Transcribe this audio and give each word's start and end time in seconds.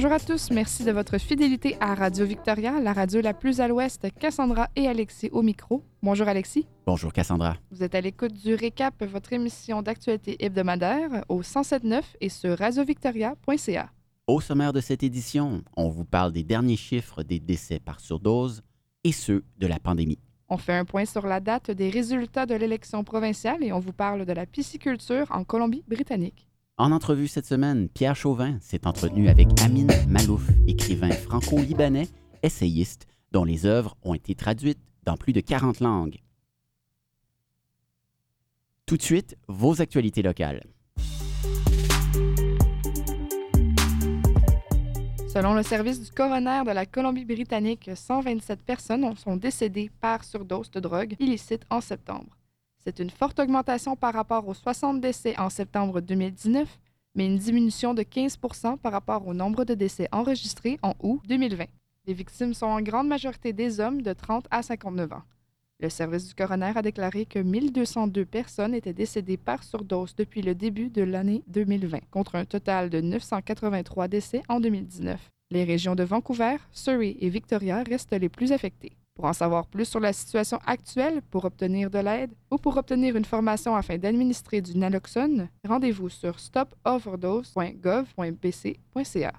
Bonjour 0.00 0.14
à 0.14 0.18
tous, 0.18 0.50
merci 0.50 0.82
de 0.82 0.92
votre 0.92 1.18
fidélité 1.18 1.76
à 1.78 1.94
Radio 1.94 2.24
Victoria, 2.24 2.80
la 2.80 2.94
radio 2.94 3.20
la 3.20 3.34
plus 3.34 3.60
à 3.60 3.68
l'ouest. 3.68 4.08
Cassandra 4.18 4.70
et 4.74 4.88
Alexis 4.88 5.28
au 5.30 5.42
micro. 5.42 5.84
Bonjour 6.02 6.26
Alexis. 6.26 6.66
Bonjour 6.86 7.12
Cassandra. 7.12 7.58
Vous 7.70 7.82
êtes 7.82 7.94
à 7.94 8.00
l'écoute 8.00 8.32
du 8.32 8.54
Récap, 8.54 9.04
votre 9.04 9.34
émission 9.34 9.82
d'actualité 9.82 10.42
hebdomadaire 10.42 11.26
au 11.28 11.42
107.9 11.42 12.00
et 12.22 12.30
sur 12.30 12.56
radiovictoria.ca. 12.56 13.90
Au 14.26 14.40
sommaire 14.40 14.72
de 14.72 14.80
cette 14.80 15.02
édition, 15.02 15.62
on 15.76 15.90
vous 15.90 16.06
parle 16.06 16.32
des 16.32 16.44
derniers 16.44 16.78
chiffres 16.78 17.22
des 17.22 17.38
décès 17.38 17.78
par 17.78 18.00
surdose 18.00 18.62
et 19.04 19.12
ceux 19.12 19.44
de 19.58 19.66
la 19.66 19.78
pandémie. 19.78 20.18
On 20.48 20.56
fait 20.56 20.78
un 20.78 20.86
point 20.86 21.04
sur 21.04 21.26
la 21.26 21.40
date 21.40 21.70
des 21.72 21.90
résultats 21.90 22.46
de 22.46 22.54
l'élection 22.54 23.04
provinciale 23.04 23.62
et 23.62 23.74
on 23.74 23.80
vous 23.80 23.92
parle 23.92 24.24
de 24.24 24.32
la 24.32 24.46
pisciculture 24.46 25.26
en 25.30 25.44
Colombie-Britannique. 25.44 26.49
En 26.80 26.92
entrevue 26.92 27.28
cette 27.28 27.44
semaine, 27.44 27.90
Pierre 27.90 28.16
Chauvin 28.16 28.56
s'est 28.62 28.86
entretenu 28.86 29.28
avec 29.28 29.48
Amin 29.60 29.86
Malouf, 30.08 30.48
écrivain 30.66 31.10
franco-libanais, 31.10 32.08
essayiste, 32.42 33.06
dont 33.32 33.44
les 33.44 33.66
œuvres 33.66 33.98
ont 34.02 34.14
été 34.14 34.34
traduites 34.34 34.80
dans 35.04 35.18
plus 35.18 35.34
de 35.34 35.42
40 35.42 35.80
langues. 35.80 36.16
Tout 38.86 38.96
de 38.96 39.02
suite, 39.02 39.36
vos 39.46 39.82
actualités 39.82 40.22
locales. 40.22 40.62
Selon 45.28 45.52
le 45.52 45.62
service 45.62 46.00
du 46.00 46.10
coroner 46.10 46.62
de 46.64 46.72
la 46.72 46.86
Colombie-Britannique, 46.86 47.90
127 47.94 48.62
personnes 48.62 49.14
sont 49.16 49.36
décédées 49.36 49.90
par 50.00 50.24
surdose 50.24 50.70
de 50.70 50.80
drogue 50.80 51.14
illicite 51.18 51.66
en 51.68 51.82
septembre. 51.82 52.39
C'est 52.82 52.98
une 52.98 53.10
forte 53.10 53.38
augmentation 53.38 53.94
par 53.94 54.14
rapport 54.14 54.48
aux 54.48 54.54
60 54.54 55.00
décès 55.00 55.38
en 55.38 55.50
septembre 55.50 56.00
2019, 56.00 56.78
mais 57.14 57.26
une 57.26 57.36
diminution 57.36 57.92
de 57.92 58.02
15% 58.02 58.78
par 58.78 58.92
rapport 58.92 59.26
au 59.26 59.34
nombre 59.34 59.64
de 59.64 59.74
décès 59.74 60.08
enregistrés 60.12 60.78
en 60.82 60.94
août 61.00 61.20
2020. 61.28 61.66
Les 62.06 62.14
victimes 62.14 62.54
sont 62.54 62.66
en 62.66 62.80
grande 62.80 63.08
majorité 63.08 63.52
des 63.52 63.80
hommes 63.80 64.00
de 64.00 64.14
30 64.14 64.46
à 64.50 64.62
59 64.62 65.12
ans. 65.12 65.22
Le 65.78 65.90
service 65.90 66.28
du 66.28 66.34
coroner 66.34 66.72
a 66.74 66.82
déclaré 66.82 67.26
que 67.26 67.38
1202 67.38 68.24
personnes 68.24 68.74
étaient 68.74 68.94
décédées 68.94 69.36
par 69.36 69.62
surdose 69.62 70.14
depuis 70.14 70.40
le 70.40 70.54
début 70.54 70.88
de 70.88 71.02
l'année 71.02 71.42
2020, 71.48 72.00
contre 72.10 72.36
un 72.36 72.46
total 72.46 72.88
de 72.88 73.00
983 73.00 74.08
décès 74.08 74.42
en 74.48 74.58
2019. 74.58 75.30
Les 75.50 75.64
régions 75.64 75.94
de 75.94 76.04
Vancouver, 76.04 76.56
Surrey 76.72 77.16
et 77.20 77.28
Victoria 77.28 77.82
restent 77.82 78.12
les 78.12 78.28
plus 78.28 78.52
affectées. 78.52 78.92
Pour 79.20 79.28
en 79.28 79.34
savoir 79.34 79.66
plus 79.66 79.84
sur 79.84 80.00
la 80.00 80.14
situation 80.14 80.58
actuelle, 80.64 81.20
pour 81.30 81.44
obtenir 81.44 81.90
de 81.90 81.98
l'aide 81.98 82.30
ou 82.50 82.56
pour 82.56 82.78
obtenir 82.78 83.16
une 83.16 83.26
formation 83.26 83.76
afin 83.76 83.98
d'administrer 83.98 84.62
du 84.62 84.78
naloxone, 84.78 85.50
rendez-vous 85.68 86.08
sur 86.08 86.40
stopoverdose.gov.bc.ca. 86.40 89.32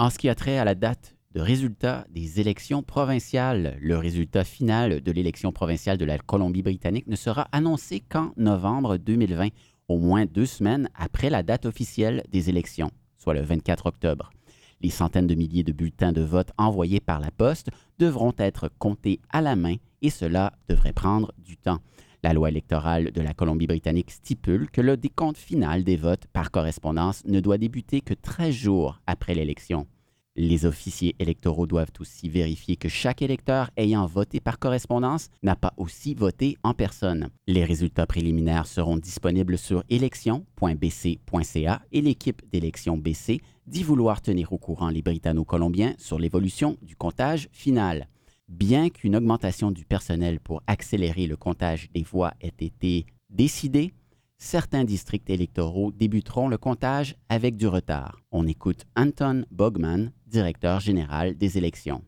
En 0.00 0.10
ce 0.10 0.18
qui 0.18 0.28
a 0.28 0.34
trait 0.34 0.58
à 0.58 0.64
la 0.64 0.74
date 0.74 1.14
de 1.30 1.40
résultat 1.40 2.08
des 2.10 2.40
élections 2.40 2.82
provinciales, 2.82 3.78
le 3.80 3.96
résultat 3.96 4.42
final 4.42 5.00
de 5.00 5.12
l'élection 5.12 5.52
provinciale 5.52 5.96
de 5.96 6.04
la 6.04 6.18
Colombie-Britannique 6.18 7.06
ne 7.06 7.14
sera 7.14 7.42
annoncé 7.52 8.00
qu'en 8.00 8.32
novembre 8.36 8.96
2020, 8.96 9.50
au 9.86 9.98
moins 9.98 10.26
deux 10.26 10.46
semaines 10.46 10.88
après 10.96 11.30
la 11.30 11.44
date 11.44 11.66
officielle 11.66 12.24
des 12.32 12.50
élections, 12.50 12.90
soit 13.16 13.34
le 13.34 13.42
24 13.42 13.86
octobre. 13.86 14.32
Les 14.80 14.90
centaines 14.90 15.26
de 15.26 15.34
milliers 15.34 15.64
de 15.64 15.72
bulletins 15.72 16.12
de 16.12 16.22
vote 16.22 16.52
envoyés 16.56 17.00
par 17.00 17.20
la 17.20 17.30
poste 17.30 17.70
devront 17.98 18.34
être 18.38 18.70
comptés 18.78 19.20
à 19.30 19.40
la 19.40 19.56
main 19.56 19.76
et 20.02 20.10
cela 20.10 20.52
devrait 20.68 20.92
prendre 20.92 21.32
du 21.38 21.56
temps. 21.56 21.80
La 22.22 22.32
loi 22.32 22.48
électorale 22.48 23.12
de 23.12 23.20
la 23.20 23.34
Colombie-Britannique 23.34 24.10
stipule 24.10 24.70
que 24.70 24.80
le 24.80 24.96
décompte 24.96 25.38
final 25.38 25.84
des 25.84 25.96
votes 25.96 26.26
par 26.32 26.50
correspondance 26.50 27.24
ne 27.26 27.40
doit 27.40 27.58
débuter 27.58 28.00
que 28.00 28.14
13 28.14 28.54
jours 28.54 29.00
après 29.06 29.34
l'élection. 29.34 29.86
Les 30.40 30.66
officiers 30.66 31.16
électoraux 31.18 31.66
doivent 31.66 31.90
aussi 31.98 32.28
vérifier 32.28 32.76
que 32.76 32.88
chaque 32.88 33.22
électeur 33.22 33.70
ayant 33.76 34.06
voté 34.06 34.38
par 34.38 34.60
correspondance 34.60 35.30
n'a 35.42 35.56
pas 35.56 35.72
aussi 35.76 36.14
voté 36.14 36.56
en 36.62 36.74
personne. 36.74 37.30
Les 37.48 37.64
résultats 37.64 38.06
préliminaires 38.06 38.68
seront 38.68 38.96
disponibles 38.96 39.58
sur 39.58 39.82
élection.bc.ca 39.88 41.82
et 41.90 42.00
l'équipe 42.00 42.42
d'élection 42.52 42.96
BC 42.96 43.40
dit 43.68 43.82
vouloir 43.82 44.22
tenir 44.22 44.52
au 44.52 44.58
courant 44.58 44.88
les 44.88 45.02
Britanno-Colombiens 45.02 45.94
sur 45.98 46.18
l'évolution 46.18 46.78
du 46.82 46.96
comptage 46.96 47.48
final. 47.52 48.08
Bien 48.48 48.88
qu'une 48.88 49.14
augmentation 49.14 49.70
du 49.70 49.84
personnel 49.84 50.40
pour 50.40 50.62
accélérer 50.66 51.26
le 51.26 51.36
comptage 51.36 51.90
des 51.92 52.02
voix 52.02 52.32
ait 52.40 52.52
été 52.60 53.04
décidée, 53.28 53.92
certains 54.38 54.84
districts 54.84 55.28
électoraux 55.28 55.92
débuteront 55.92 56.48
le 56.48 56.56
comptage 56.56 57.14
avec 57.28 57.56
du 57.56 57.66
retard. 57.66 58.22
On 58.32 58.46
écoute 58.46 58.86
Anton 58.96 59.44
Bogman, 59.50 60.12
directeur 60.26 60.80
général 60.80 61.36
des 61.36 61.58
élections. 61.58 62.02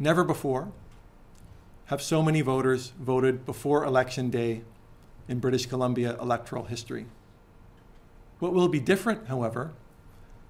Never 0.00 0.24
before 0.24 0.66
have 1.88 2.00
so 2.00 2.20
many 2.20 2.42
voters 2.42 2.92
voted 2.98 3.44
before 3.44 3.84
election 3.86 4.24
day 4.28 4.62
in 5.28 5.36
British 5.36 5.66
Columbia 5.68 6.16
electoral 6.20 6.64
history. 6.68 7.06
What 8.40 8.52
will 8.54 8.68
be 8.68 8.80
different, 8.80 9.28
however, 9.28 9.70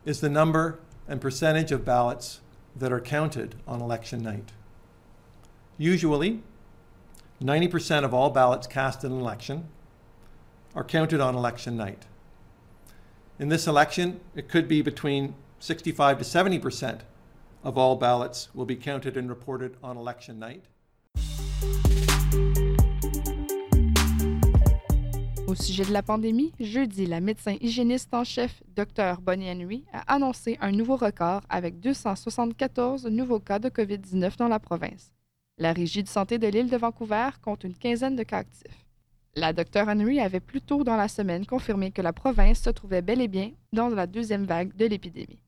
is 0.05 0.21
the 0.21 0.29
number 0.29 0.81
and 1.09 1.21
percentage 1.21 1.73
of 1.73 1.85
ballots 1.85 2.41
that 2.75 2.93
are 2.93 3.01
counted 3.01 3.55
on 3.67 3.81
election 3.81 4.23
night. 4.23 4.53
Usually, 5.79 6.43
90% 7.43 8.05
of 8.05 8.15
all 8.15 8.31
ballots 8.31 8.67
cast 8.67 9.05
in 9.05 9.13
an 9.13 9.21
election 9.21 9.69
are 10.75 10.85
counted 10.85 11.21
on 11.21 11.35
election 11.35 11.77
night. 11.77 12.07
In 13.39 13.49
this 13.49 13.67
election, 13.67 14.21
it 14.35 14.49
could 14.49 14.69
be 14.69 14.83
between 14.83 15.35
65 15.59 16.19
to 16.19 16.25
70% 16.25 17.01
of 17.65 17.79
all 17.79 17.97
ballots 17.97 18.49
will 18.55 18.65
be 18.65 18.77
counted 18.77 19.17
and 19.17 19.29
reported 19.29 19.77
on 19.83 19.97
election 19.97 20.39
night. 20.39 20.65
Au 25.53 25.55
sujet 25.55 25.85
de 25.85 25.93
la 25.93 26.03
pandémie, 26.03 26.51
jeudi, 26.59 27.05
la 27.05 27.21
médecin 27.21 27.57
hygiéniste 27.61 28.15
en 28.15 28.25
chef, 28.25 28.63
Dr 28.75 29.21
Bonnie 29.21 29.51
Henry, 29.51 29.85
a 29.93 30.15
annoncé 30.15 30.57
un 30.63 30.73
nouveau 30.73 30.97
record 30.97 31.43
avec 31.51 31.79
274 31.79 33.05
nouveaux 33.09 33.39
cas 33.39 33.59
de 33.59 33.69
COVID-19 33.69 34.39
dans 34.39 34.49
la 34.49 34.59
province. 34.59 35.13
La 35.59 35.75
Régie 35.75 36.03
de 36.03 36.09
santé 36.09 36.39
de 36.39 36.47
l'île 36.47 36.71
de 36.71 36.77
Vancouver 36.79 37.29
compte 37.43 37.65
une 37.65 37.75
quinzaine 37.75 38.17
de 38.17 38.23
cas 38.23 38.39
actifs. 38.39 38.87
La 39.35 39.53
Dr 39.53 39.87
Henry 39.89 40.21
avait 40.21 40.41
plus 40.41 40.63
tôt 40.63 40.85
dans 40.85 40.97
la 40.97 41.09
semaine 41.09 41.45
confirmé 41.45 41.91
que 41.91 42.01
la 42.01 42.15
province 42.15 42.63
se 42.63 42.71
trouvait 42.71 43.03
bel 43.03 43.21
et 43.21 43.29
bien 43.29 43.51
dans 43.75 43.91
la 43.91 44.07
deuxième 44.07 44.47
vague 44.47 44.75
de 44.75 44.87
l'épidémie. 44.87 45.43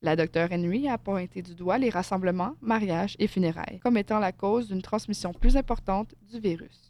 La 0.00 0.16
Dr 0.16 0.48
Henry 0.50 0.88
a 0.88 0.96
pointé 0.96 1.42
du 1.42 1.54
doigt 1.54 1.76
les 1.76 1.90
rassemblements, 1.90 2.54
mariages 2.62 3.14
et 3.18 3.26
funérailles 3.26 3.80
comme 3.82 3.98
étant 3.98 4.20
la 4.20 4.32
cause 4.32 4.68
d'une 4.68 4.80
transmission 4.80 5.34
plus 5.34 5.58
importante 5.58 6.14
du 6.32 6.40
virus. 6.40 6.89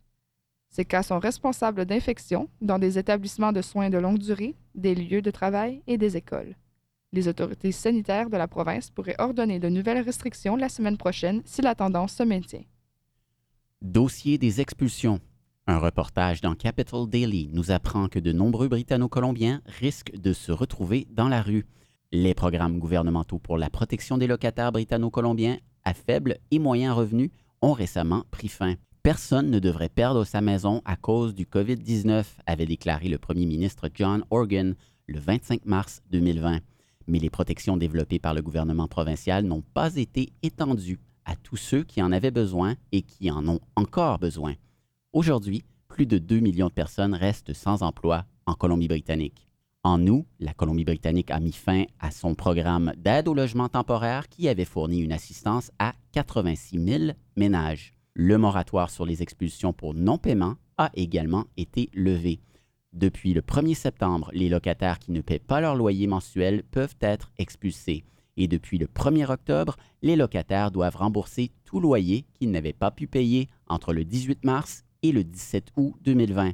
Ces 0.71 0.85
cas 0.85 1.03
sont 1.03 1.19
responsables 1.19 1.85
d'infections 1.85 2.49
dans 2.61 2.79
des 2.79 2.97
établissements 2.97 3.53
de 3.53 3.61
soins 3.61 3.91
de 3.91 3.99
longue 3.99 4.19
durée, 4.19 4.55
des 4.75 4.95
lieux 4.95 5.21
de 5.21 5.31
travail 5.31 5.83
et 5.89 5.99
des 5.99 6.17
écoles. 6.17 6.55
Les 7.13 7.27
autorités 7.27 7.73
sanitaires 7.73 8.31
de 8.31 8.37
la 8.37 8.47
province 8.47 8.89
pourraient 8.89 9.17
ordonner 9.19 9.59
de 9.59 9.69
nouvelles 9.69 10.05
restrictions 10.05 10.55
la 10.55 10.69
semaine 10.69 10.97
prochaine 10.97 11.43
si 11.45 11.61
la 11.61 11.75
tendance 11.75 12.13
se 12.13 12.23
maintient. 12.23 12.63
Dossier 13.83 14.39
des 14.39 14.61
expulsions. 14.61 15.21
Un 15.67 15.79
reportage 15.79 16.41
dans 16.41 16.55
Capital 16.55 17.09
Daily 17.09 17.51
nous 17.53 17.73
apprend 17.73 18.09
que 18.09 18.21
de 18.21 18.33
nombreux 18.33 18.69
Britanno-Colombiens 18.69 19.63
risquent 19.67 20.17
de 20.17 20.33
se 20.33 20.53
retrouver 20.53 21.09
dans 21.11 21.29
la 21.29 21.43
rue. 21.43 21.67
Les 22.13 22.35
programmes 22.35 22.79
gouvernementaux 22.79 23.39
pour 23.39 23.59
la 23.59 23.71
protection 23.71 24.19
des 24.19 24.27
locataires 24.29 24.73
britanno-colombiens 24.73 25.59
à 25.85 25.95
faible 25.95 26.39
et 26.51 26.59
moyen 26.59 26.93
revenu 26.93 27.33
ont 27.63 27.73
récemment 27.73 28.25
pris 28.31 28.49
fin. 28.49 28.75
Personne 29.11 29.51
ne 29.51 29.59
devrait 29.59 29.89
perdre 29.89 30.23
sa 30.23 30.41
maison 30.41 30.83
à 30.85 30.95
cause 30.95 31.35
du 31.35 31.45
COVID-19, 31.45 32.25
avait 32.47 32.65
déclaré 32.65 33.09
le 33.09 33.19
premier 33.19 33.45
ministre 33.45 33.89
John 33.93 34.23
Organ 34.31 34.77
le 35.09 35.19
25 35.19 35.65
mars 35.65 36.01
2020. 36.13 36.61
Mais 37.09 37.19
les 37.19 37.29
protections 37.29 37.77
développées 37.77 38.21
par 38.21 38.35
le 38.35 38.41
gouvernement 38.41 38.87
provincial 38.87 39.45
n'ont 39.45 39.65
pas 39.75 39.97
été 39.97 40.33
étendues 40.45 41.01
à 41.25 41.35
tous 41.35 41.57
ceux 41.57 41.83
qui 41.83 42.01
en 42.01 42.13
avaient 42.13 42.31
besoin 42.31 42.77
et 42.93 43.03
qui 43.03 43.33
en 43.33 43.49
ont 43.49 43.59
encore 43.75 44.21
besoin. 44.21 44.55
Aujourd'hui, 45.13 45.65
plus 45.89 46.07
de 46.07 46.19
2 46.19 46.39
millions 46.39 46.69
de 46.69 46.73
personnes 46.73 47.15
restent 47.15 47.53
sans 47.53 47.83
emploi 47.83 48.27
en 48.47 48.55
Colombie-Britannique. 48.55 49.49
En 49.83 50.07
août, 50.07 50.25
la 50.39 50.55
Colombie-Britannique 50.55 51.33
a 51.33 51.41
mis 51.41 51.51
fin 51.51 51.83
à 51.99 52.13
son 52.13 52.37
programme 52.37 52.93
d'aide 52.97 53.27
au 53.27 53.35
logement 53.35 53.69
temporaire 53.69 54.29
qui 54.29 54.49
avait 54.49 54.65
fourni 54.65 55.01
une 55.01 55.13
assistance 55.13 55.73
à 55.81 55.95
86 56.13 56.79
000 56.79 57.13
ménages. 57.35 57.93
Le 58.15 58.39
moratoire 58.39 58.91
sur 58.91 59.07
les 59.07 59.23
expulsions 59.23 59.73
pour 59.73 59.95
non-paiement 59.95 60.57
a 60.79 60.91
également 60.95 61.45
été 61.57 61.91
levé. 61.95 62.41
Depuis 62.93 63.35
le 63.35 63.41
1er 63.41 63.75
septembre, 63.75 64.31
les 64.35 64.49
locataires 64.49 64.99
qui 64.99 65.13
ne 65.13 65.21
paient 65.21 65.39
pas 65.39 65.61
leur 65.61 65.77
loyer 65.77 66.09
mensuel 66.09 66.65
peuvent 66.65 66.97
être 67.01 67.31
expulsés. 67.39 68.05
Et 68.37 68.49
depuis 68.49 68.79
le 68.79 68.87
1er 68.87 69.31
octobre, 69.31 69.77
les 70.03 70.17
locataires 70.17 70.73
doivent 70.73 70.97
rembourser 70.97 71.53
tout 71.65 71.79
loyer 71.79 72.25
qu'ils 72.35 72.51
n'avaient 72.51 72.73
pas 72.73 72.91
pu 72.91 73.07
payer 73.07 73.49
entre 73.69 73.93
le 73.93 74.05
18 74.05 74.45
mars 74.45 74.85
et 75.03 75.13
le 75.13 75.23
17 75.23 75.69
août 75.77 75.95
2020. 76.03 76.53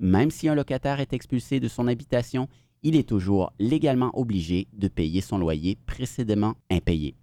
Même 0.00 0.30
si 0.30 0.48
un 0.48 0.54
locataire 0.54 1.00
est 1.00 1.12
expulsé 1.12 1.60
de 1.60 1.68
son 1.68 1.86
habitation, 1.86 2.48
il 2.82 2.96
est 2.96 3.08
toujours 3.08 3.52
légalement 3.58 4.10
obligé 4.18 4.66
de 4.72 4.88
payer 4.88 5.20
son 5.20 5.38
loyer 5.38 5.78
précédemment 5.86 6.54
impayé. 6.70 7.14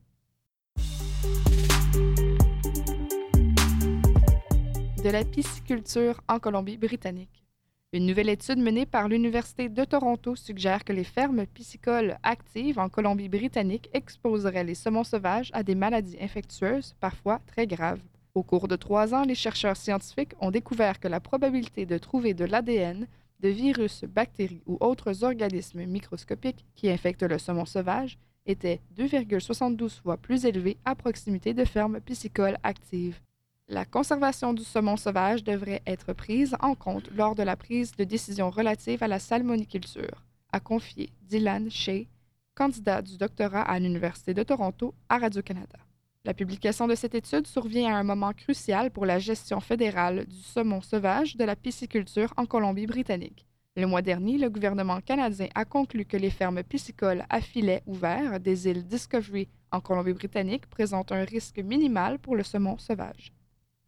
De 5.03 5.09
la 5.09 5.25
pisciculture 5.25 6.21
en 6.29 6.39
Colombie-Britannique. 6.39 7.43
Une 7.91 8.05
nouvelle 8.05 8.29
étude 8.29 8.59
menée 8.59 8.85
par 8.85 9.09
l'Université 9.09 9.67
de 9.67 9.83
Toronto 9.83 10.37
suggère 10.37 10.85
que 10.85 10.93
les 10.93 11.03
fermes 11.03 11.45
piscicoles 11.45 12.17
actives 12.23 12.79
en 12.79 12.87
Colombie-Britannique 12.87 13.89
exposeraient 13.91 14.63
les 14.63 14.75
saumons 14.75 15.03
sauvages 15.03 15.49
à 15.51 15.61
des 15.61 15.75
maladies 15.75 16.15
infectieuses, 16.21 16.95
parfois 17.01 17.41
très 17.47 17.67
graves. 17.67 17.99
Au 18.33 18.43
cours 18.43 18.69
de 18.69 18.77
trois 18.77 19.13
ans, 19.13 19.23
les 19.23 19.35
chercheurs 19.35 19.75
scientifiques 19.75 20.35
ont 20.39 20.51
découvert 20.51 21.01
que 21.01 21.09
la 21.09 21.19
probabilité 21.19 21.85
de 21.85 21.97
trouver 21.97 22.33
de 22.33 22.45
l'ADN, 22.45 23.05
de 23.41 23.49
virus, 23.49 24.05
bactéries 24.05 24.63
ou 24.67 24.77
autres 24.79 25.25
organismes 25.25 25.83
microscopiques 25.83 26.65
qui 26.75 26.89
infectent 26.89 27.23
le 27.23 27.39
saumon 27.39 27.65
sauvage 27.65 28.17
était 28.45 28.79
2,72 28.95 30.01
fois 30.01 30.15
plus 30.15 30.45
élevée 30.45 30.77
à 30.85 30.95
proximité 30.95 31.53
de 31.53 31.65
fermes 31.65 31.99
piscicoles 31.99 32.57
actives. 32.63 33.19
La 33.69 33.85
conservation 33.85 34.51
du 34.51 34.63
saumon 34.63 34.97
sauvage 34.97 35.43
devrait 35.43 35.81
être 35.87 36.11
prise 36.11 36.53
en 36.59 36.75
compte 36.75 37.09
lors 37.11 37.33
de 37.33 37.43
la 37.43 37.55
prise 37.55 37.93
de 37.93 38.03
décision 38.03 38.49
relative 38.49 39.01
à 39.01 39.07
la 39.07 39.19
salmoniculture, 39.19 40.25
a 40.51 40.59
confié 40.59 41.13
Dylan 41.21 41.71
Shea, 41.71 42.07
candidat 42.55 43.01
du 43.01 43.17
doctorat 43.17 43.61
à 43.61 43.79
l'Université 43.79 44.33
de 44.33 44.43
Toronto 44.43 44.93
à 45.07 45.17
Radio-Canada. 45.17 45.77
La 46.25 46.33
publication 46.33 46.87
de 46.87 46.95
cette 46.95 47.15
étude 47.15 47.47
survient 47.47 47.95
à 47.95 47.97
un 47.97 48.03
moment 48.03 48.33
crucial 48.33 48.91
pour 48.91 49.05
la 49.05 49.17
gestion 49.17 49.61
fédérale 49.61 50.25
du 50.25 50.41
saumon 50.41 50.81
sauvage 50.81 51.37
de 51.37 51.45
la 51.45 51.55
pisciculture 51.55 52.33
en 52.35 52.45
Colombie-Britannique. 52.45 53.47
Le 53.77 53.87
mois 53.87 54.01
dernier, 54.01 54.37
le 54.37 54.49
gouvernement 54.49 54.99
canadien 54.99 55.47
a 55.55 55.63
conclu 55.63 56.03
que 56.03 56.17
les 56.17 56.29
fermes 56.29 56.63
piscicoles 56.63 57.25
à 57.29 57.39
filets 57.39 57.81
ouverts 57.85 58.41
des 58.41 58.67
îles 58.67 58.85
Discovery 58.85 59.47
en 59.71 59.79
Colombie-Britannique 59.79 60.67
présentent 60.67 61.13
un 61.13 61.23
risque 61.23 61.59
minimal 61.59 62.19
pour 62.19 62.35
le 62.35 62.43
saumon 62.43 62.77
sauvage. 62.77 63.31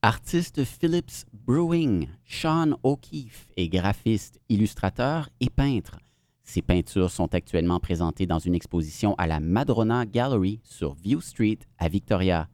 Artiste 0.06 0.64
Phillips 0.66 1.26
Brewing, 1.34 2.08
Sean 2.26 2.78
O'Keefe 2.84 3.48
est 3.58 3.70
graphiste, 3.70 4.40
illustrateur 4.50 5.30
et 5.40 5.50
peintre. 5.50 5.98
Ses 6.44 6.62
peintures 6.62 7.10
sont 7.10 7.34
actuellement 7.34 7.80
présentées 7.80 8.28
dans 8.28 8.38
une 8.38 8.54
exposition 8.54 9.16
à 9.16 9.26
la 9.26 9.40
Madrona 9.40 10.06
Gallery 10.06 10.62
sur 10.64 10.94
View 10.94 11.22
Street 11.22 11.58
à 11.80 11.90
Victoria. 11.90 12.50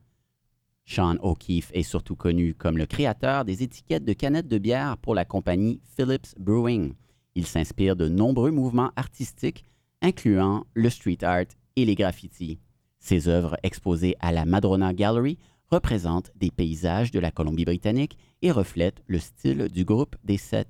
Sean 0.85 1.17
O'Keefe 1.21 1.71
est 1.73 1.83
surtout 1.83 2.15
connu 2.15 2.53
comme 2.53 2.77
le 2.77 2.85
créateur 2.85 3.43
des 3.43 3.63
étiquettes 3.63 4.05
de 4.05 4.13
canettes 4.13 4.47
de 4.47 4.57
bière 4.57 4.95
pour 4.95 5.13
la 5.13 5.25
compagnie 5.25 5.81
Phillips 5.97 6.33
Brewing. 6.39 6.93
Il 7.35 7.45
s'inspire 7.45 7.97
de 7.97 8.07
nombreux 8.07 8.51
mouvements 8.51 8.93
artistiques, 8.95 9.65
incluant 10.01 10.63
le 10.73 10.89
street 10.89 11.21
art 11.21 11.51
et 11.75 11.83
les 11.83 11.95
graffitis. 11.95 12.61
Ses 13.01 13.27
œuvres 13.27 13.57
exposées 13.63 14.15
à 14.21 14.31
la 14.31 14.45
Madrona 14.45 14.93
Gallery 14.93 15.37
représentent 15.71 16.31
des 16.35 16.51
paysages 16.51 17.11
de 17.11 17.19
la 17.19 17.31
Colombie-Britannique 17.31 18.17
et 18.41 18.51
reflètent 18.51 19.01
le 19.07 19.19
style 19.19 19.69
du 19.69 19.85
groupe 19.85 20.15
des 20.23 20.37
Sept. 20.37 20.67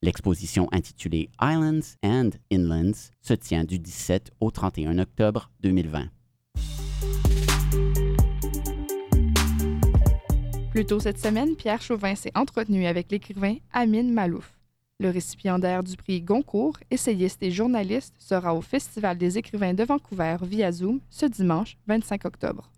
L'exposition 0.00 0.68
intitulée 0.70 1.30
Islands 1.40 1.96
and 2.04 2.30
Inlands 2.52 3.10
se 3.20 3.34
tient 3.34 3.64
du 3.64 3.78
17 3.78 4.32
au 4.40 4.50
31 4.50 4.98
octobre 4.98 5.50
2020. 5.60 6.08
Plus 10.70 10.86
tôt 10.86 11.00
cette 11.00 11.18
semaine, 11.18 11.56
Pierre 11.56 11.80
Chauvin 11.80 12.14
s'est 12.14 12.32
entretenu 12.34 12.86
avec 12.86 13.10
l'écrivain 13.10 13.56
Amin 13.72 14.02
Malouf. 14.02 14.58
Le 15.00 15.10
récipiendaire 15.10 15.82
du 15.82 15.96
prix 15.96 16.20
Goncourt, 16.20 16.78
essayiste 16.90 17.42
et 17.42 17.50
journaliste, 17.50 18.14
sera 18.18 18.54
au 18.54 18.60
Festival 18.60 19.16
des 19.16 19.38
écrivains 19.38 19.74
de 19.74 19.84
Vancouver 19.84 20.36
via 20.42 20.70
Zoom 20.70 21.00
ce 21.10 21.26
dimanche 21.26 21.76
25 21.86 22.24
octobre. 22.24 22.70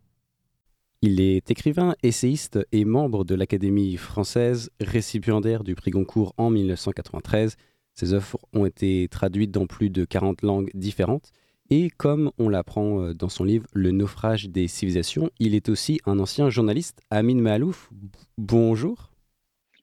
Il 1.09 1.21
est 1.21 1.53
écrivain, 1.53 1.95
essayiste 2.03 2.59
et 2.73 2.85
membre 2.85 3.25
de 3.25 3.37
l'Académie 3.37 3.97
française, 3.97 4.71
récipiendaire 4.81 5.63
du 5.63 5.77
prix 5.77 5.93
Goncourt 5.93 6.35
en 6.37 6.51
1993. 6.51 7.55
Ses 7.95 8.13
œuvres 8.13 8.41
ont 8.53 8.67
été 8.67 9.07
traduites 9.09 9.53
dans 9.53 9.69
plus 9.69 9.89
de 9.89 10.05
40 10.05 10.43
langues 10.43 10.69
différentes. 10.75 11.31
Et 11.71 11.91
comme 11.91 12.33
on 12.39 12.49
l'apprend 12.49 13.03
euh, 13.03 13.15
dans 13.15 13.29
son 13.29 13.45
livre 13.45 13.69
Le 13.73 13.93
naufrage 13.93 14.49
des 14.49 14.67
civilisations, 14.67 15.31
il 15.39 15.55
est 15.55 15.69
aussi 15.69 16.01
un 16.07 16.19
ancien 16.19 16.51
journaliste. 16.51 17.01
Amin 17.11 17.41
Mahalouf, 17.41 17.89
bonjour. 18.37 19.13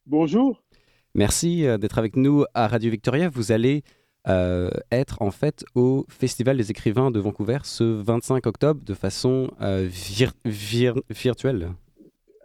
Bonjour. 0.05 0.61
Merci 1.15 1.65
euh, 1.65 1.77
d'être 1.77 1.99
avec 1.99 2.17
nous 2.17 2.43
à 2.53 2.67
Radio 2.67 2.91
Victoria. 2.91 3.29
Vous 3.29 3.53
allez 3.53 3.85
euh, 4.29 4.69
être 4.89 5.21
en 5.21 5.31
fait 5.31 5.65
au 5.75 6.05
Festival 6.07 6.55
des 6.55 6.71
écrivains 6.71 7.11
de 7.11 7.19
Vancouver 7.19 7.59
ce 7.63 7.83
25 7.83 8.47
octobre 8.47 8.81
de 8.81 8.93
façon 8.93 9.51
euh, 9.61 9.89
virtuelle. 10.45 11.73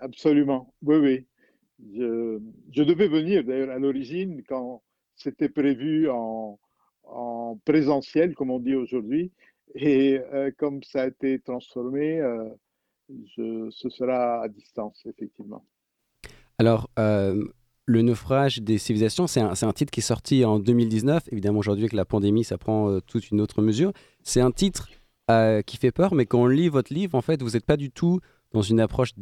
Absolument, 0.00 0.75
oui, 0.82 0.96
oui. 0.96 1.26
Je, 1.94 2.82
devais 2.82 3.06
venir 3.06 3.44
d'ailleurs 3.44 3.70
à 3.70 3.78
l'origine 3.78 4.42
quand 4.48 4.82
c'était 5.14 5.48
prévu 5.48 6.08
en, 6.10 6.58
présentiel, 7.64 8.34
comme 8.34 8.50
on 8.50 8.58
dit 8.58 8.74
aujourd'hui, 8.74 9.31
et 9.74 10.20
euh, 10.34 10.50
comme 10.58 10.82
ça 10.82 11.02
a 11.02 11.06
été 11.06 11.38
transformé, 11.38 12.20
je, 13.08 13.70
ce 13.70 13.88
sera 13.88 14.42
à 14.42 14.48
distance, 14.48 15.06
effectivement. 15.06 15.64
Alors, 16.58 16.90
le 17.88 18.02
naufrage 18.02 18.58
des 18.58 18.76
civilisations, 18.76 19.26
c'est 19.26 19.40
un, 19.40 19.73
titre 19.73 19.90
qui 19.90 20.00
est 20.00 20.02
sorti 20.02 20.44
en 20.44 20.58
2019. 20.58 21.23
Évidemment, 21.32 21.58
aujourd'hui, 21.58 21.85
avec 21.85 21.94
la 21.94 22.05
pandémie, 22.05 22.44
ça 22.44 22.58
prend 22.58 22.90
euh, 22.90 23.00
toute 23.00 23.31
une 23.31 23.40
autre 23.40 23.62
mesure. 23.62 23.93
C'est 24.23 24.43
un 24.43 24.50
titre 24.50 24.90
euh, 25.31 25.62
qui 25.62 25.79
fait 25.79 25.90
peur, 25.90 26.14
mais 26.14 26.26
quand 26.26 26.43
on 26.43 26.46
lit 26.46 26.69
votre 26.69 26.93
livre, 26.93 27.14
en 27.14 27.23
fait, 27.23 27.43
vous 27.43 27.52
n'êtes 27.52 27.64
pas 27.64 27.79
du 27.79 27.90
tout 27.90 28.20
dans 28.52 28.61
une 28.61 28.79
approche 28.79 29.12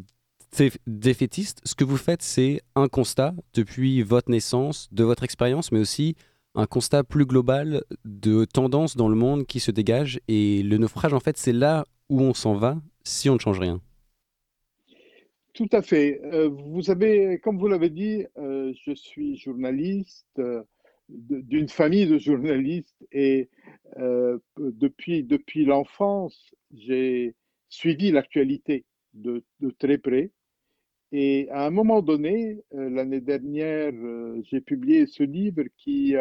défaitiste. 0.88 1.60
Ce 1.62 1.76
que 1.76 1.84
vous 1.84 1.96
faites, 1.96 2.22
c'est 2.22 2.60
un 2.74 2.88
constat 2.88 3.34
depuis 3.54 4.02
votre 4.02 4.32
naissance, 4.32 4.88
de 4.90 5.04
votre 5.04 5.22
expérience, 5.22 5.70
mais 5.70 5.78
aussi 5.78 6.16
un 6.56 6.66
constat 6.66 7.04
plus 7.04 7.24
global 7.24 7.84
de 8.04 8.44
tendances 8.46 8.96
dans 8.96 9.08
le 9.08 9.14
monde 9.14 9.46
qui 9.46 9.60
se 9.60 9.70
dégagent. 9.70 10.18
Et 10.26 10.64
le 10.64 10.76
naufrage, 10.78 11.12
en 11.12 11.20
fait, 11.20 11.36
c'est 11.36 11.52
là 11.52 11.84
où 12.08 12.20
on 12.20 12.34
s'en 12.34 12.54
va 12.54 12.78
si 13.04 13.30
on 13.30 13.34
ne 13.34 13.40
change 13.40 13.60
rien. 13.60 13.80
Tout 15.56 15.70
à 15.72 15.80
fait. 15.80 16.20
Euh, 16.22 16.50
vous 16.50 16.90
avez, 16.90 17.38
comme 17.38 17.58
vous 17.58 17.66
l'avez 17.66 17.88
dit, 17.88 18.26
euh, 18.36 18.74
je 18.84 18.94
suis 18.94 19.38
journaliste 19.38 20.38
euh, 20.38 20.62
d'une 21.08 21.70
famille 21.70 22.06
de 22.06 22.18
journalistes 22.18 23.02
et 23.10 23.48
depuis, 24.58 25.22
depuis 25.22 25.64
l'enfance, 25.64 26.52
j'ai 26.74 27.34
suivi 27.70 28.10
l'actualité 28.10 28.84
de, 29.14 29.44
de, 29.60 29.70
très 29.70 29.96
près. 29.96 30.30
Et 31.12 31.48
à 31.50 31.64
un 31.64 31.70
moment 31.70 32.02
donné, 32.02 32.60
l'année 32.72 33.20
dernière, 33.20 33.92
j'ai 34.42 34.60
publié 34.60 35.06
ce 35.06 35.22
livre 35.22 35.62
qui, 35.78 36.16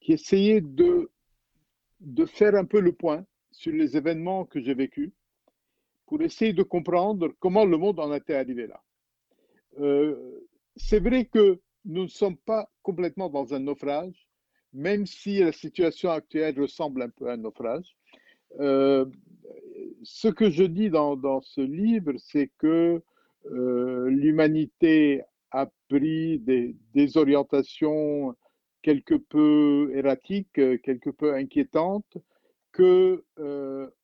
qui 0.00 0.12
essayait 0.12 0.60
de, 0.60 1.08
de 2.00 2.26
faire 2.26 2.56
un 2.56 2.64
peu 2.64 2.80
le 2.80 2.92
point 2.92 3.24
sur 3.52 3.72
les 3.72 3.96
événements 3.96 4.44
que 4.44 4.60
j'ai 4.60 4.74
vécus 4.74 5.12
pour 6.08 6.22
essayer 6.22 6.54
de 6.54 6.62
comprendre 6.62 7.34
comment 7.38 7.66
le 7.66 7.76
monde 7.76 8.00
en 8.00 8.12
était 8.14 8.34
arrivé 8.34 8.66
là. 8.66 8.82
Euh, 9.78 10.40
c'est 10.74 11.00
vrai 11.00 11.26
que 11.26 11.60
nous 11.84 12.04
ne 12.04 12.08
sommes 12.08 12.38
pas 12.38 12.70
complètement 12.82 13.28
dans 13.28 13.52
un 13.52 13.60
naufrage, 13.60 14.26
même 14.72 15.04
si 15.04 15.40
la 15.40 15.52
situation 15.52 16.10
actuelle 16.10 16.58
ressemble 16.58 17.02
un 17.02 17.10
peu 17.10 17.28
à 17.28 17.34
un 17.34 17.36
naufrage. 17.36 17.94
Euh, 18.58 19.04
ce 20.02 20.28
que 20.28 20.50
je 20.50 20.64
dis 20.64 20.88
dans, 20.88 21.42
ce 21.42 21.60
livre, 21.60 22.12
c'est 22.16 22.50
que 22.56 23.02
euh, 23.50 24.08
l'humanité 24.08 25.22
a 25.50 25.70
pris 25.88 26.38
des, 26.38 26.74
des, 26.94 27.16
orientations 27.18 28.34
quelque 28.80 29.14
peu 29.14 29.92
erratiques, 29.94 30.54
quelque 30.54 31.10
peu 31.10 31.34
inquiétantes, 31.34 32.16
que 32.72 33.24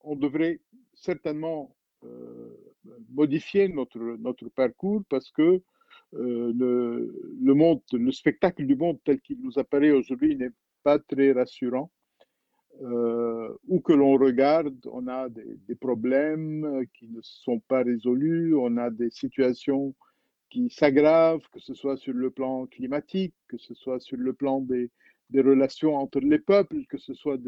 on 0.03 0.17
devrait 0.17 0.61
certainement 0.95 1.75
modifier 3.11 3.69
notre, 3.69 3.99
notre 3.99 4.49
parcours 4.49 5.03
parce 5.09 5.31
que 5.31 5.63
euh, 6.15 6.53
le, 7.41 7.55
monde, 7.55 7.81
le 7.93 8.13
spectacle 8.13 8.67
du 8.67 8.77
monde 8.77 8.99
tel 9.05 9.21
qu'il 9.21 9.41
nous 9.41 9.59
apparaît 9.59 9.91
aujourd'hui 9.91 10.37
n'est 10.37 10.53
pas 10.83 10.99
très 10.99 11.33
rassurant. 11.33 11.91
Euh, 12.83 13.55
où 13.69 13.79
que 13.79 13.93
l'on 13.93 14.17
regarde, 14.17 14.75
on 14.91 15.07
a 15.07 15.29
des, 15.29 15.77
problèmes 15.77 16.85
qui 16.99 17.09
ne 17.09 17.21
sont 17.23 17.61
pas 17.61 17.85
résolus, 17.85 18.53
on 18.57 18.77
a 18.79 18.91
des 18.91 19.11
situations 19.11 19.95
qui 20.51 20.71
s'aggravent, 20.71 21.47
que 21.53 21.61
ce 21.61 21.73
soit 21.75 21.97
sur 21.97 22.15
le 22.15 22.31
plan 22.31 22.67
climatique, 22.67 23.35
que 23.47 23.59
ce 23.59 23.75
soit 23.75 24.01
sur 24.01 24.17
le 24.17 24.33
plan 24.33 24.61
des, 24.61 24.91
des 25.31 25.41
relations 25.41 25.97
entre 25.97 26.21
les 26.21 26.39
peuples, 26.39 26.85
que 26.89 26.99
ce 26.99 27.15
soit 27.15 27.39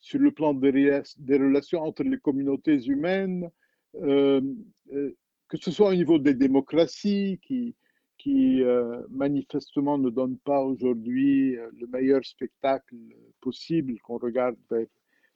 sur 0.00 0.18
le 0.18 0.30
plan 0.32 0.54
des, 0.54 1.00
relations 1.28 1.82
entre 1.82 2.02
les 2.02 2.18
communautés 2.18 2.84
humaines, 2.86 3.44
euh, 3.44 3.48
euh, 3.48 3.50
que 3.94 5.56
ce 5.56 5.70
soit 5.70 5.90
au 5.90 5.94
niveau 5.94 6.18
des 6.18 6.34
démocraties 6.34 7.40
qui, 7.42 7.74
qui 8.18 8.62
euh, 8.62 9.02
manifestement 9.10 9.96
ne 9.96 10.10
donnent 10.10 10.38
pas 10.38 10.60
aujourd'hui 10.62 11.56
le 11.78 11.86
meilleur 11.86 12.24
spectacle 12.24 12.96
possible 13.40 13.98
qu'on 14.00 14.18
regarde 14.18 14.56
vers 14.70 14.86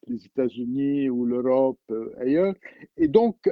les 0.08 0.26
États-Unis 0.26 1.08
ou 1.08 1.24
l'Europe, 1.24 1.80
ailleurs. 2.20 2.54
Et 2.96 3.06
donc, 3.06 3.48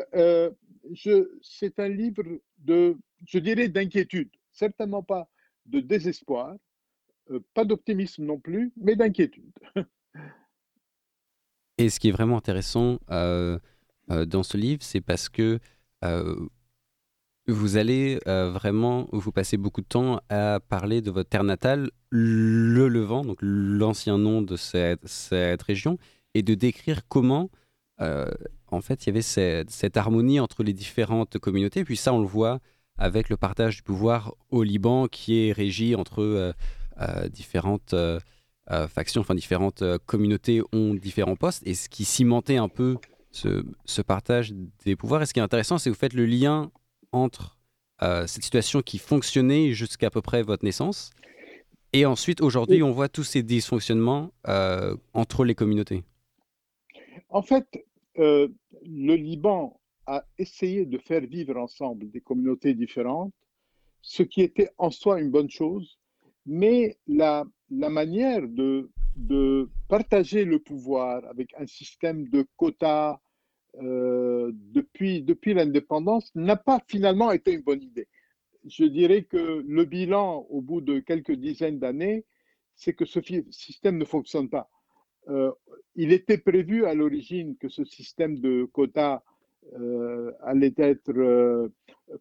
c'est 1.42 1.78
un 1.78 1.88
livre 1.88 2.25
de, 2.59 2.97
je 3.26 3.38
dirais, 3.38 3.69
d'inquiétude, 3.69 4.30
certainement 4.50 5.04
pas 5.04 5.28
de 5.66 5.78
désespoir, 5.78 6.57
pas 7.54 7.64
d'optimisme 7.64 8.25
non 8.25 8.40
plus, 8.40 8.73
mais 8.76 8.97
d'inquiétude. 8.97 9.52
Et 11.78 11.88
ce 11.88 11.99
qui 11.99 12.09
est 12.09 12.12
vraiment 12.12 12.37
intéressant 12.37 12.99
dans 14.11 14.43
ce 14.43 14.57
livre, 14.57 14.83
c'est 14.83 15.00
parce 15.00 15.29
que 15.29 15.59
vous 17.47 17.76
allez 17.76 18.19
vraiment, 18.26 19.09
vous 19.12 19.33
passez 19.33 19.57
beaucoup 19.57 19.81
de 19.81 19.87
temps 19.87 20.21
à 20.29 20.61
parler 20.61 21.00
de 21.00 21.11
votre 21.11 21.29
terre 21.29 21.45
natale, 21.45 21.90
le 22.11 22.88
Levant, 22.88 23.25
donc 23.25 23.38
l'ancien 23.40 24.19
nom 24.19 24.43
de 24.43 24.57
cette, 24.57 25.62
région, 25.62 25.99
et 26.35 26.43
de 26.43 26.55
décrire 26.55 27.07
comment, 27.09 27.50
en 27.99 28.81
fait, 28.81 29.05
il 29.05 29.09
y 29.09 29.11
avait 29.11 29.23
cette, 29.23 29.97
harmonie 29.97 30.40
entre 30.40 30.62
les 30.62 30.73
différentes 30.73 31.38
communautés. 31.38 31.85
Puis 31.85 31.97
ça, 31.97 32.12
on 32.12 32.21
le 32.21 32.26
voit 32.26 32.61
avec 32.99 33.29
le 33.31 33.37
partage 33.37 33.76
du 33.76 33.83
pouvoir 33.83 34.35
au 34.50 34.62
Liban, 34.62 35.07
qui 35.09 35.49
est 35.49 35.52
régi 35.52 35.95
entre 35.95 36.55
différentes 37.31 37.95
factions, 38.88 39.23
enfin 39.23 39.35
différentes 39.35 39.83
communautés 40.07 40.62
ont 40.73 40.95
différents 40.95 41.37
postes, 41.37 41.62
et 41.67 41.75
ce 41.75 41.88
qui 41.88 42.05
cimentait 42.05 42.59
un 42.59 42.69
peu 42.69 42.97
ce, 43.30 43.64
ce 43.84 44.02
partage 44.02 44.52
des 44.84 44.96
pouvoirs. 44.96 45.22
Et 45.22 45.26
ce 45.26 45.32
qui 45.32 45.40
est 45.40 45.42
intéressant, 45.42 45.78
c'est 45.78 45.90
que 45.90 45.94
vous 45.94 46.00
faites 46.00 46.14
le 46.14 46.26
lien 46.26 46.70
entre 47.12 47.58
euh, 48.02 48.26
cette 48.26 48.42
situation 48.42 48.82
qui 48.82 48.99
fonctionnait 48.99 49.72
jusqu'à 49.72 50.10
peu 50.10 50.22
près 50.22 50.42
votre 50.42 50.64
naissance 50.64 51.10
et 51.92 52.06
ensuite, 52.06 52.40
aujourd'hui, 52.40 52.82
on 52.82 52.92
voit 52.92 53.08
tous 53.08 53.25
ces 53.25 53.42
dysfonctionnements 53.42 54.32
euh, 54.46 54.96
entre 55.12 55.44
les 55.44 55.54
communautés. 55.54 56.04
En 57.28 57.42
fait, 57.42 57.66
euh, 58.18 58.49
le 58.84 59.14
Liban 59.14 59.80
a 60.06 60.25
essayé 60.38 60.87
de 60.87 60.99
faire 60.99 61.22
vivre 61.22 61.56
ensemble 61.56 62.10
des 62.10 62.20
communautés 62.20 62.75
différentes, 62.75 63.32
ce 64.02 64.22
qui 64.22 64.40
était 64.40 64.70
en 64.78 64.90
soi 64.90 65.20
une 65.20 65.30
bonne 65.30 65.50
chose, 65.50 65.99
mais 66.46 66.96
la, 67.06 67.44
la 67.70 67.90
manière 67.90 68.46
de, 68.46 68.90
de 69.21 69.69
partager 69.89 70.45
le 70.45 70.59
pouvoir 70.59 71.25
avec 71.27 71.53
un 71.59 71.67
système 71.67 72.29
de 72.29 72.47
quotas, 72.57 73.19
euh, 73.83 74.50
depuis, 74.55 75.23
depuis 75.23 75.55
l'indépendance 75.55 76.31
n'a 76.35 76.57
pas 76.57 76.81
finalement 76.89 77.31
été 77.31 77.53
une 77.53 77.62
bonne 77.62 77.83
idée. 77.83 78.09
Je 78.67 78.85
dirais 78.85 79.23
que 79.23 79.62
le 79.67 79.85
bilan 79.85 80.47
au 80.50 80.61
bout 80.61 80.81
de 80.81 80.99
quelques 80.99 81.33
dizaines 81.33 81.79
d'années, 81.79 82.25
c'est 82.75 82.95
que 82.95 83.05
ce 83.05 83.21
système 83.50 83.99
ne 83.99 84.05
fonctionne 84.05 84.49
pas. 84.49 84.69
Euh, 85.29 85.53
il 85.95 86.12
était 86.12 86.39
prévu 86.39 86.87
à 86.87 86.95
l'origine 86.95 87.57
que 87.59 87.69
ce 87.69 87.85
système 87.85 88.39
de 88.39 88.65
quotas 88.73 89.23
euh, 89.79 90.33
allait 90.43 90.75
être 90.79 91.71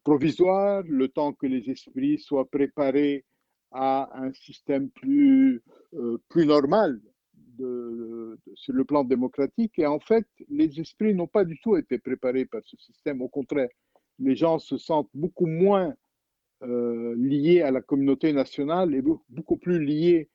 provisoire, 0.03 0.83
le 0.85 1.07
temps 1.07 1.33
que 1.33 1.47
les 1.47 1.69
esprits 1.69 2.19
soient 2.19 2.49
préparés 2.49 3.25
à 3.71 4.09
un 4.19 4.31
système 4.33 4.89
plus, 4.89 5.61
plus 6.29 6.45
normal 6.45 6.99
sur 8.55 8.73
le 8.73 8.83
plan 8.85 9.03
démocratique. 9.03 9.77
Et 9.79 9.85
en 9.85 9.99
fait, 9.99 10.25
les 10.49 10.79
esprits 10.79 11.13
n'ont 11.13 11.27
pas 11.27 11.45
du 11.45 11.59
tout 11.59 11.77
été 11.77 11.97
préparés 11.99 12.45
par 12.45 12.61
ce 12.63 12.77
système. 12.77 13.21
Au 13.21 13.27
contraire, 13.27 13.69
les 14.19 14.35
gens 14.35 14.59
se 14.59 14.77
sentent 14.77 15.09
beaucoup 15.13 15.47
moins 15.47 15.93
euh, 16.63 17.15
liés 17.17 17.61
à 17.61 17.71
la 17.71 17.81
communauté 17.81 18.33
nationale 18.33 18.93
et 18.93 19.01
beaucoup 19.01 19.57
plus 19.57 19.83
liés 19.83 20.29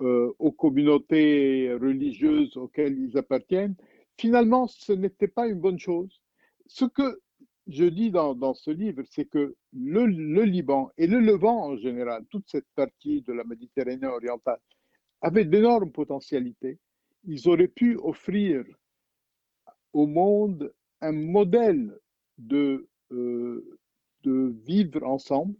euh, 0.00 0.32
aux 0.38 0.52
communautés 0.52 1.72
religieuses 1.74 2.56
auxquelles 2.56 2.98
ils 2.98 3.18
appartiennent. 3.18 3.74
Finalement, 4.16 4.66
ce 4.66 4.92
n'était 4.92 5.28
pas 5.28 5.46
une 5.46 5.60
bonne 5.60 5.78
chose. 5.78 6.22
Ce 6.66 6.84
que 6.84 7.20
je 7.70 7.84
dis 7.84 8.10
dans, 8.10 8.54
ce 8.54 8.70
livre, 8.70 9.02
c'est 9.10 9.26
que 9.26 9.54
le, 9.72 10.04
Liban 10.44 10.90
et 10.96 11.06
le 11.06 11.20
Levant 11.20 11.64
en 11.64 11.76
général, 11.76 12.24
toute 12.30 12.48
cette 12.48 12.68
partie 12.74 13.22
de 13.22 13.32
la 13.32 13.44
Méditerranée 13.44 14.06
orientale, 14.06 14.60
avaient 15.20 15.44
d'énormes 15.44 15.92
potentialités. 15.92 16.78
Ils 17.24 17.48
auraient 17.48 17.68
pu 17.68 17.96
offrir 17.96 18.64
au 19.92 20.06
monde 20.06 20.72
un 21.00 21.12
modèle 21.12 21.98
de, 22.38 22.88
euh, 23.12 23.78
vivre 24.24 25.02
ensemble. 25.04 25.56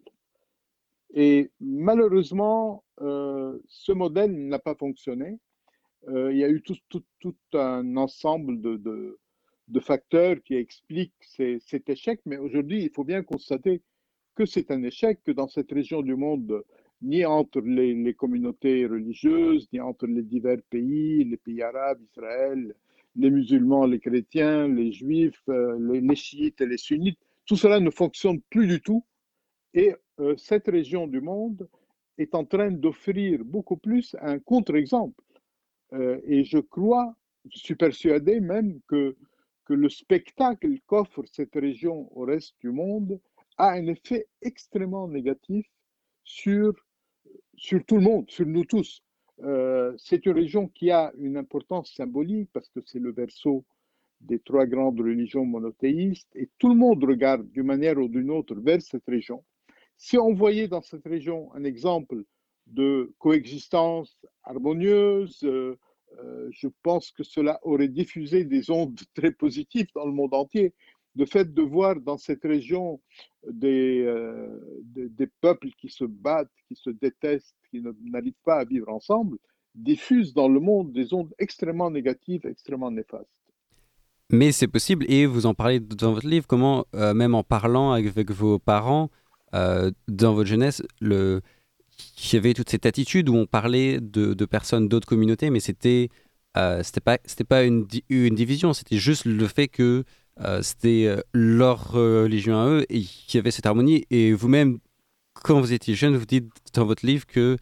Et 1.13 1.51
malheureusement, 1.61 2.85
euh, 3.01 3.59
ce 3.67 3.93
modèle 3.93 4.33
n'a 4.49 4.59
pas 4.59 4.75
fonctionné. 4.75 5.39
Euh, 6.09 6.33
il 6.33 6.39
y 6.39 6.45
a 6.45 6.49
eu 6.49 6.63
tout, 6.63 7.35
un 7.55 7.97
ensemble 7.97 8.61
de, 8.61 9.19
de, 9.71 9.81
facteurs 9.81 10.37
qui 10.45 10.55
expliquent 10.55 11.15
cet 11.23 11.89
échec, 11.89 12.21
mais 12.27 12.37
aujourd'hui, 12.37 12.83
il 12.85 12.91
faut 12.91 13.05
bien 13.05 13.23
constater 13.23 13.83
que 14.35 14.47
c'est 14.47 14.71
un 14.71 14.83
échec, 14.83 15.21
que 15.25 15.33
dans 15.33 15.49
cette 15.49 15.71
région 15.71 16.03
du 16.03 16.15
monde, 16.15 16.65
ni 17.03 17.25
entre 17.25 17.61
les, 17.61 18.15
communautés 18.15 18.87
religieuses, 18.87 19.69
ni 19.73 19.81
entre 19.81 20.07
les 20.07 20.23
divers 20.23 20.63
pays, 20.69 21.25
les 21.25 21.37
pays 21.37 21.63
arabes, 21.63 22.01
Israël, 22.03 22.75
les 23.17 23.31
musulmans, 23.31 23.87
les 23.87 24.01
chrétiens, 24.01 24.69
les 24.69 24.93
juifs, 24.93 25.43
euh, 25.49 25.79
les, 26.01 26.17
chiites 26.17 26.61
et 26.61 26.67
les 26.67 26.77
sunnites. 26.77 27.19
Tout 27.47 27.57
cela 27.57 27.81
ne 27.81 27.91
fonctionne 27.91 28.41
plus 28.51 28.67
du 28.67 28.81
tout. 28.81 29.05
Et 29.75 29.95
euh, 30.21 30.37
cette 30.37 30.69
région 30.69 31.07
du 31.07 31.21
monde 31.21 31.69
est 32.19 32.35
en 32.35 32.45
train 32.45 32.71
d'offrir 32.71 33.45
beaucoup 33.45 33.77
plus 33.77 34.15
un 34.21 34.39
contre-exemple. 34.39 35.23
Euh, 35.93 36.21
et 36.25 36.45
je 36.45 36.59
crois, 36.59 37.15
je 37.51 37.59
suis 37.59 37.75
persuadé 37.75 38.41
même 38.41 38.81
que, 38.87 39.17
que 39.71 39.75
le 39.75 39.89
spectacle 39.89 40.81
qu'offre 40.89 41.23
cette 41.33 41.55
région 41.55 42.09
au 42.19 42.25
reste 42.25 42.57
du 42.61 42.71
monde 42.71 43.21
a 43.57 43.71
un 43.71 43.87
effet 43.87 44.27
extrêmement 44.43 45.07
négatif 45.07 45.65
sur 46.25 46.73
sur 47.55 47.85
tout 47.85 47.99
le 47.99 48.03
monde, 48.03 48.29
sur 48.29 48.47
nous 48.47 48.65
tous. 48.65 49.01
Euh, 49.45 49.95
c'est 49.97 50.27
une 50.27 50.33
région 50.33 50.67
qui 50.67 50.91
a 50.91 51.13
une 51.17 51.37
importance 51.37 51.95
symbolique 51.95 52.51
parce 52.53 52.69
que 52.71 52.81
c'est 52.85 52.99
le 52.99 53.13
berceau 53.13 53.65
des 54.21 54.41
trois 54.41 54.67
grandes 54.67 54.99
religions 54.99 55.45
monothéistes 55.45 56.35
et 56.35 56.49
tout 56.59 56.71
le 56.71 56.75
monde 56.75 57.05
regarde 57.05 57.49
d'une 57.53 57.67
manière 57.75 57.99
ou 57.99 58.09
d'une 58.09 58.33
autre 58.33 58.57
vers 58.57 58.83
cette 58.83 59.07
région. 59.07 59.45
Si 59.97 60.19
on 60.19 60.35
voyait 60.35 60.67
dans 60.67 60.83
cette 60.83 61.07
région 61.07 61.55
un 61.55 61.63
exemple 61.63 62.25
de 62.67 63.15
coexistence 63.19 64.19
harmonieuse, 64.43 65.45
euh, 65.45 65.79
euh, 66.19 66.49
je 66.53 66.69
pense 66.83 67.11
que 67.13 67.23
cela 67.23 67.61
aurait 67.63 67.89
diffusé 67.89 68.45
des 68.45 68.71
ondes 68.71 68.99
très 69.15 69.31
positives 69.31 69.89
dans 69.95 70.07
le 70.07 70.13
monde 70.13 70.35
entier 70.35 70.75
le 71.17 71.27
fait 71.27 71.53
de 71.53 71.63
voir 71.63 71.97
dans 71.97 72.19
cette 72.19 72.45
région 72.45 73.01
des, 73.51 74.03
euh, 74.07 74.47
des, 74.85 75.27
peuples 75.41 75.71
qui 75.77 75.89
se 75.89 76.05
battent, 76.05 76.49
qui 76.69 76.77
se 76.77 76.91
détestent, 76.91 77.57
qui 77.71 77.83
n'arrivent 78.05 78.33
pas 78.45 78.61
à 78.61 78.65
vivre 78.65 78.89
ensemble, 78.89 79.37
diffuse 79.75 80.35
dans 80.35 80.49
le 80.49 80.61
monde 80.61 80.93
des 80.93 81.13
ondes 81.13 81.35
extrêmement 81.39 81.91
négatives, 81.91 82.47
extrêmement 82.47 82.93
néfastes. 82.93 83.27
Mais 84.31 84.53
c'est 84.53 84.69
possible, 84.69 85.05
et 85.09 85.27
vous 85.27 85.47
en 85.47 85.55
parlez 85.55 85.81
dans 85.81 86.13
votre 86.13 86.29
livre, 86.29 86.47
comment, 86.47 86.87
euh, 86.95 87.13
même 87.13 87.35
en 87.35 87.43
parlant 87.43 87.91
avec 87.91 88.31
vos 88.31 88.59
parents, 88.59 89.11
dans 89.53 90.35
votre 90.35 90.49
jeunesse, 90.49 90.81
le... 91.01 91.41
y 92.33 92.37
avait 92.37 92.55
toute 92.55 92.71
cette 92.71 92.87
attitude 92.87 93.29
où 93.29 93.37
on 93.37 93.47
parlait 93.47 94.01
de, 94.01 94.35
personnes 94.45 94.89
d'autres 94.89 95.07
communautés, 95.07 95.51
mais 95.51 95.61
c'était 95.61 96.09
c'était 96.83 97.01
pas, 97.01 97.19
pas 97.49 97.65
une, 97.65 97.87
une 98.09 98.35
division, 98.35 98.73
c'était 98.73 98.99
juste 98.99 99.25
le 99.25 99.47
fait 99.47 99.69
que 99.69 100.05
euh, 100.43 100.63
c'était 100.63 101.05
euh, 101.07 101.21
leur 101.35 101.93
religion 101.93 102.59
à 102.59 102.67
eux 102.67 102.87
et 102.89 103.03
qui 103.03 103.37
avait 103.39 103.51
cette 103.51 103.67
harmonie. 103.67 104.07
Et 104.11 104.33
vous-même, 104.33 104.79
quand 105.35 105.61
vous 105.61 105.73
étiez 105.73 105.95
jeune, 105.95 106.17
vous 106.17 106.27
dites 106.27 106.51
dans 106.75 106.87
votre 106.87 107.05
livre 107.05 107.27
que 107.27 107.57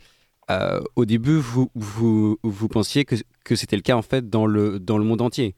euh, 0.50 0.80
au 0.97 1.04
début, 1.04 1.38
vous, 1.38 1.71
vous, 1.75 2.38
vous 2.42 2.68
pensiez 2.68 3.04
que, 3.04 3.16
que 3.45 3.57
c'était 3.57 3.76
le 3.76 3.83
cas 3.83 3.97
en 3.97 4.02
fait 4.02 4.30
dans 4.30 4.47
le, 4.47 4.78
dans 4.78 4.99
le 4.99 5.04
monde 5.04 5.21
entier. 5.21 5.54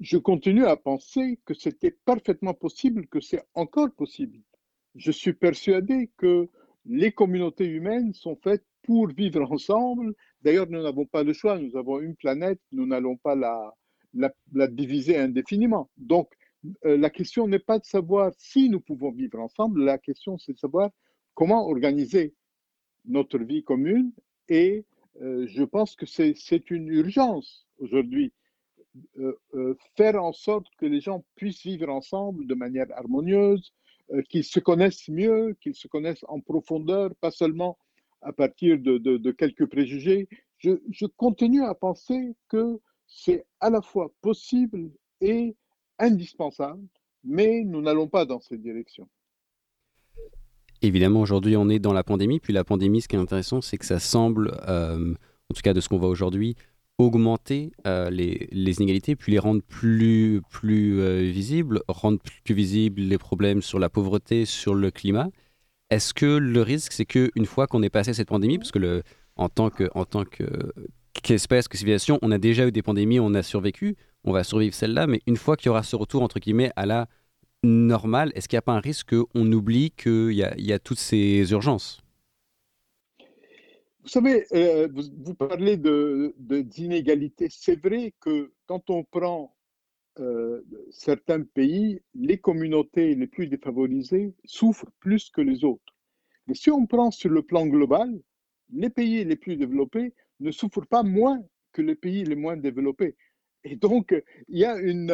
Je 0.00 0.18
continue 0.18 0.66
à 0.66 0.76
penser 0.76 1.38
que 1.44 1.54
c'était 1.54 1.90
parfaitement 2.04 2.54
possible, 2.54 3.06
que 3.06 3.20
c'est 3.20 3.42
encore 3.54 3.90
possible. 3.90 4.38
Je 4.94 5.10
suis 5.10 5.32
persuadé 5.32 6.10
que 6.16 6.48
les 6.88 7.12
communautés 7.12 7.66
humaines 7.66 8.14
sont 8.14 8.36
faites 8.36 8.64
pour 8.82 9.08
vivre 9.08 9.50
ensemble. 9.50 10.14
D'ailleurs, 10.42 10.68
nous 10.68 10.82
n'avons 10.82 11.06
pas 11.06 11.22
le 11.22 11.32
choix. 11.32 11.58
Nous 11.58 11.76
avons 11.76 12.00
une 12.00 12.16
planète, 12.16 12.60
nous 12.72 12.86
n'allons 12.86 13.16
pas 13.16 13.34
la, 13.34 13.74
diviser 14.68 15.18
indéfiniment. 15.18 15.90
Donc, 15.96 16.32
euh, 16.84 16.96
la 16.96 17.10
question 17.10 17.46
n'est 17.48 17.58
pas 17.58 17.78
de 17.78 17.84
savoir 17.84 18.32
si 18.38 18.70
nous 18.70 18.80
pouvons 18.80 19.12
vivre 19.12 19.38
ensemble, 19.38 19.84
la 19.84 19.98
question 19.98 20.36
c'est 20.38 20.54
de 20.54 20.58
savoir 20.58 20.90
comment 21.34 21.68
organiser 21.68 22.34
notre 23.04 23.38
vie 23.38 23.62
commune 23.62 24.12
et 24.48 24.84
euh, 25.22 25.46
je 25.46 25.62
pense 25.62 25.94
que 25.94 26.06
c'est 26.06 26.70
une 26.70 26.88
urgence 26.88 27.66
aujourd'hui. 27.78 28.32
Euh, 29.18 29.74
faire 29.96 30.22
en 30.22 30.32
sorte 30.32 30.66
que 30.78 30.86
les 30.86 31.00
gens 31.00 31.24
puissent 31.34 31.62
vivre 31.62 31.90
ensemble 31.90 32.46
de 32.46 32.54
manière 32.54 32.86
harmonieuse, 32.96 33.72
qu'ils 34.28 34.44
se 34.44 34.60
connaissent 34.60 35.08
mieux, 35.08 35.56
qu'ils 35.60 35.74
se 35.74 35.88
connaissent 35.88 36.24
en 36.28 36.40
profondeur, 36.40 37.14
pas 37.16 37.30
seulement 37.30 37.78
à 38.22 38.32
partir 38.32 38.78
de, 38.78 38.98
de, 38.98 39.32
quelques 39.32 39.66
préjugés. 39.66 40.28
je, 40.58 41.06
continue 41.16 41.64
à 41.64 41.74
penser 41.74 42.34
que 42.48 42.80
c'est 43.06 43.46
à 43.60 43.70
la 43.70 43.82
fois 43.82 44.10
possible 44.20 44.90
et 45.20 45.54
indispensable, 45.98 46.82
mais 47.24 47.62
nous 47.64 47.80
n'allons 47.80 48.08
pas 48.08 48.24
dans 48.24 48.40
cette 48.40 48.62
direction. 48.62 49.08
Évidemment, 50.82 51.20
aujourd'hui, 51.20 51.56
on 51.56 51.68
est 51.68 51.78
dans 51.78 51.92
la 51.92 52.04
pandémie. 52.04 52.40
Puis 52.40 52.52
la 52.52 52.64
pandémie, 52.64 53.00
ce 53.00 53.08
qui 53.08 53.16
est 53.16 53.18
intéressant, 53.18 53.60
c'est 53.60 53.78
que 53.78 53.86
ça 53.86 53.98
semble, 53.98 54.58
euh, 54.68 55.14
en 55.50 55.54
tout 55.54 55.62
cas 55.62 55.72
de 55.72 55.80
ce 55.80 55.88
qu'on 55.88 55.98
voit 55.98 56.08
aujourd'hui, 56.08 56.56
augmenter 56.98 57.72
euh, 57.86 58.08
les, 58.10 58.48
inégalités, 58.52 59.16
puis 59.16 59.32
les 59.32 59.38
rendre 59.38 59.62
plus, 59.62 60.42
euh, 60.64 61.20
visibles, 61.30 61.82
rendre 61.88 62.18
plus 62.44 62.54
visibles 62.54 63.02
les 63.02 63.18
problèmes 63.18 63.62
sur 63.62 63.78
la 63.78 63.88
pauvreté, 63.88 64.44
sur 64.44 64.74
le 64.74 64.90
climat. 64.90 65.28
Est-ce 65.90 66.14
que 66.14 66.26
le 66.26 66.62
risque, 66.62 66.92
c'est 66.92 67.04
qu'une 67.04 67.46
fois 67.46 67.66
qu'on 67.66 67.82
est 67.82 67.90
passé 67.90 68.14
cette 68.14 68.28
pandémie, 68.28 68.58
parce 68.58 68.72
que 68.72 69.02
en 69.36 69.48
tant 69.48 69.70
que 69.70 69.88
qu'espèce, 71.22 71.68
que 71.68 71.76
civilisation, 71.76 72.18
on 72.22 72.30
a 72.30 72.38
déjà 72.38 72.66
eu 72.66 72.72
des 72.72 72.82
pandémies, 72.82 73.20
on 73.20 73.34
a 73.34 73.42
survécu, 73.42 73.96
on 74.24 74.32
va 74.32 74.44
survivre 74.44 74.74
celle-là, 74.74 75.06
mais 75.06 75.20
une 75.26 75.36
fois 75.36 75.56
qu'il 75.56 75.66
y 75.66 75.70
aura 75.70 75.82
ce 75.82 75.96
retour 75.96 76.22
entre 76.22 76.38
guillemets 76.38 76.70
à 76.76 76.86
la 76.86 77.08
normale, 77.62 78.32
est-ce 78.34 78.48
qu'il 78.48 78.56
n'y 78.56 78.58
a 78.58 78.62
pas 78.62 78.74
un 78.74 78.80
risque 78.80 79.14
qu'on 79.14 79.52
oublie 79.52 79.90
qu'il 79.90 80.32
y, 80.32 80.72
a 80.72 80.78
toutes 80.78 80.98
ces 80.98 81.50
urgences? 81.50 82.00
Vous 84.06 84.12
savez, 84.12 84.46
euh, 84.52 84.86
vous, 84.94 85.34
parlez 85.34 85.76
de, 85.76 86.32
d'inégalités. 86.38 87.48
C'est 87.50 87.74
vrai 87.74 88.14
que 88.20 88.52
quand 88.66 88.88
on 88.88 89.02
prend 89.02 89.52
euh, 90.20 90.62
certains 90.92 91.42
pays, 91.42 92.00
les 92.14 92.38
communautés 92.38 93.16
les 93.16 93.26
plus 93.26 93.48
défavorisées 93.48 94.32
souffrent 94.44 94.92
plus 95.00 95.28
que 95.28 95.40
les 95.40 95.64
autres. 95.64 95.92
Mais 96.46 96.54
si 96.54 96.70
on 96.70 96.86
prend 96.86 97.10
sur 97.10 97.30
le 97.30 97.42
plan 97.42 97.66
global, 97.66 98.16
les 98.72 98.90
pays 98.90 99.24
les 99.24 99.34
plus 99.34 99.56
développés 99.56 100.14
ne 100.38 100.52
souffrent 100.52 100.86
pas 100.86 101.02
moins 101.02 101.42
que 101.72 101.82
les 101.82 101.96
pays 101.96 102.22
les 102.22 102.36
moins 102.36 102.56
développés. 102.56 103.16
Et 103.64 103.74
donc, 103.74 104.14
il 104.46 104.58
y 104.58 104.64
a 104.64 104.78
une, 104.78 105.10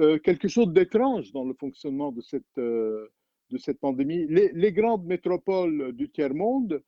euh, 0.00 0.18
quelque 0.24 0.48
chose 0.48 0.72
d'étrange 0.72 1.30
dans 1.30 1.44
le 1.44 1.54
fonctionnement 1.54 2.10
de 2.10 2.20
cette, 2.20 2.56
de 2.56 3.58
cette 3.58 3.78
pandémie. 3.78 4.26
Les, 4.26 4.72
grandes 4.72 5.04
métropoles 5.04 5.92
du 5.92 6.10
tiers-monde, 6.10 6.82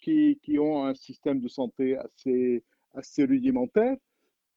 qui, 0.00 0.38
ont 0.58 0.84
un 0.84 0.94
système 0.94 1.40
de 1.40 1.48
santé 1.48 1.96
assez, 1.96 3.24
rudimentaire, 3.24 3.96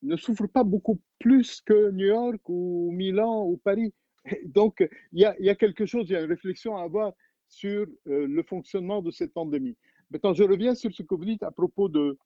ne 0.04 0.16
souffrent 0.16 0.48
pas 0.48 0.64
beaucoup 0.64 1.00
plus 1.20 1.62
que 1.62 1.92
New 1.92 2.08
York 2.08 2.42
ou 2.48 2.92
Milan 2.92 3.46
ou 3.46 3.58
Paris. 3.58 3.94
Donc, 4.46 4.88
il 5.12 5.20
y 5.20 5.26
a, 5.26 5.56
quelque 5.56 5.86
chose, 5.86 6.10
il 6.10 6.14
y 6.14 6.16
a 6.16 6.22
une 6.22 6.30
réflexion 6.30 6.78
à 6.78 6.84
avoir 6.84 7.14
sur 7.48 7.88
euh, 8.08 8.28
le 8.28 8.44
fonctionnement 8.44 9.02
de 9.02 9.10
cette 9.10 9.34
pandémie. 9.34 9.76
Maintenant, 10.12 10.34
je 10.34 10.44
reviens 10.44 10.76
sur 10.76 10.94
ce 10.94 11.04
que 11.04 11.16
vous 11.16 11.26
dites 11.26 11.44
à 11.44 11.52
propos 11.52 11.90
de, 11.90 12.18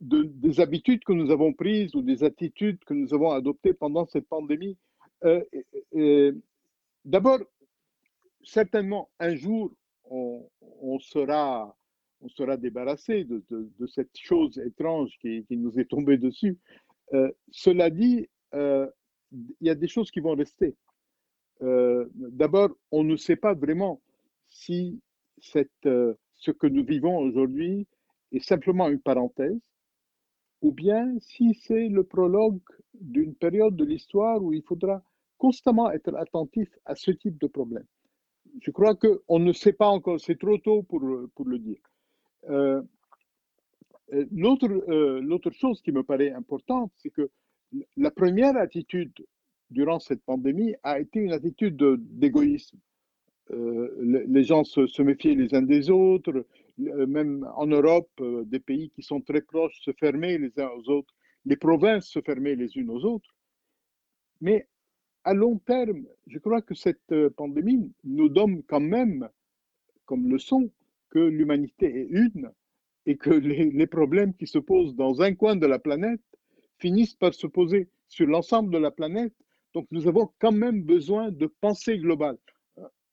des 0.00 0.60
habitudes 0.60 1.04
que 1.04 1.12
nous 1.12 1.30
avons 1.30 1.52
prises 1.52 1.94
ou 1.94 2.02
des 2.02 2.24
attitudes 2.24 2.78
que 2.84 2.94
nous 2.94 3.12
avons 3.12 3.30
adoptées 3.32 3.74
pendant 3.74 4.06
cette 4.06 4.28
pandémie. 4.28 4.76
Euh, 5.24 6.32
D'abord, 7.08 7.38
certainement, 8.44 9.08
un 9.18 9.34
jour, 9.34 9.72
on, 10.10 10.98
sera 11.00 11.76
on 12.20 12.28
sera 12.28 12.56
débarrassé 12.56 13.24
de, 13.24 13.42
cette 13.86 14.16
chose 14.16 14.58
étrange 14.58 15.16
qui, 15.20 15.44
nous 15.50 15.78
est 15.78 15.88
tombée 15.88 16.18
dessus. 16.18 16.58
Euh, 17.14 17.30
cela 17.50 17.90
dit, 17.90 18.28
euh, 18.54 18.88
il 19.32 19.66
y 19.66 19.70
a 19.70 19.74
des 19.74 19.88
choses 19.88 20.10
qui 20.10 20.20
vont 20.20 20.34
rester. 20.34 20.74
Euh, 21.62 22.06
d'abord, 22.14 22.70
on 22.90 23.04
ne 23.04 23.16
sait 23.16 23.36
pas 23.36 23.54
vraiment 23.54 24.00
si 24.48 25.00
ce 25.40 26.50
que 26.50 26.66
nous 26.66 26.84
vivons 26.84 27.18
aujourd'hui 27.18 27.86
est 28.32 28.44
simplement 28.44 28.88
une 28.88 29.00
parenthèse, 29.00 29.60
ou 30.60 30.72
bien 30.72 31.14
si 31.20 31.54
c'est 31.54 31.88
le 31.88 32.02
prologue 32.02 32.60
d'une 32.94 33.34
période 33.34 33.76
de 33.76 33.84
l'histoire 33.84 34.42
où 34.42 34.52
il 34.52 34.62
faudra 34.62 35.02
constamment 35.36 35.90
être 35.90 36.14
attentif 36.16 36.68
à 36.84 36.94
ce 36.94 37.12
type 37.12 37.38
de 37.38 37.46
problème. 37.46 37.86
Je 38.60 38.70
crois 38.70 38.94
qu'on 38.94 39.38
ne 39.38 39.52
sait 39.52 39.72
pas 39.72 39.88
encore, 39.88 40.20
c'est 40.20 40.38
trop 40.38 40.58
tôt 40.58 40.82
pour, 40.82 41.02
pour 41.34 41.46
le 41.46 41.58
dire. 41.58 41.80
Euh, 42.48 42.82
euh, 44.12 44.24
euh, 44.32 45.20
l'autre 45.20 45.50
chose 45.50 45.82
qui 45.82 45.92
me 45.92 46.02
paraît 46.02 46.32
importante, 46.32 46.92
c'est 46.98 47.10
que 47.10 47.30
la 47.96 48.10
première 48.10 48.56
attitude 48.56 49.12
durant 49.70 49.98
cette 49.98 50.22
pandémie 50.22 50.74
a 50.82 50.98
été 50.98 51.20
une 51.20 51.32
attitude 51.32 51.76
d'égoïsme. 51.76 52.78
les 53.50 54.44
gens 54.44 54.64
se, 54.64 54.86
se, 54.86 55.02
méfiaient 55.02 55.34
les 55.34 55.54
uns 55.54 55.62
des 55.62 55.90
autres, 55.90 56.46
même 56.78 57.46
en 57.54 57.66
Europe, 57.66 58.10
des 58.46 58.60
pays 58.60 58.90
qui 58.90 59.02
sont 59.02 59.20
très 59.20 59.42
proches 59.42 59.78
se 59.82 59.92
fermaient 59.92 60.38
les 60.38 60.58
uns 60.58 60.70
aux 60.70 60.88
autres, 60.88 61.14
les 61.44 61.56
provinces 61.56 62.08
se 62.08 62.20
fermaient 62.20 62.56
les 62.56 62.76
unes 62.78 62.90
aux 62.90 63.04
autres. 63.04 63.34
Mais 64.40 64.66
à 65.28 65.34
long 65.34 65.58
terme, 65.58 66.06
je 66.26 66.38
crois 66.38 66.62
que 66.62 66.74
cette 66.74 67.14
pandémie 67.36 67.92
nous 68.02 68.30
donne 68.30 68.62
quand 68.62 68.80
même 68.80 69.28
comme 70.06 70.30
leçon 70.30 70.70
que 71.10 71.18
l'humanité 71.18 71.84
est 72.00 72.08
une 72.08 72.50
et 73.04 73.18
que 73.18 73.28
les, 73.80 73.86
problèmes 73.86 74.32
qui 74.32 74.46
se 74.46 74.58
posent 74.58 74.94
dans 74.94 75.20
un 75.20 75.34
coin 75.34 75.54
de 75.54 75.66
la 75.66 75.78
planète 75.78 76.22
finissent 76.78 77.14
par 77.14 77.34
se 77.34 77.46
poser 77.46 77.88
sur 78.06 78.26
l'ensemble 78.26 78.72
de 78.72 78.78
la 78.78 78.90
planète. 78.90 79.34
Donc 79.74 79.86
nous 79.90 80.08
avons 80.08 80.30
quand 80.38 80.52
même 80.64 80.82
besoin 80.82 81.30
de 81.30 81.46
pensée 81.60 81.98
globale. 81.98 82.38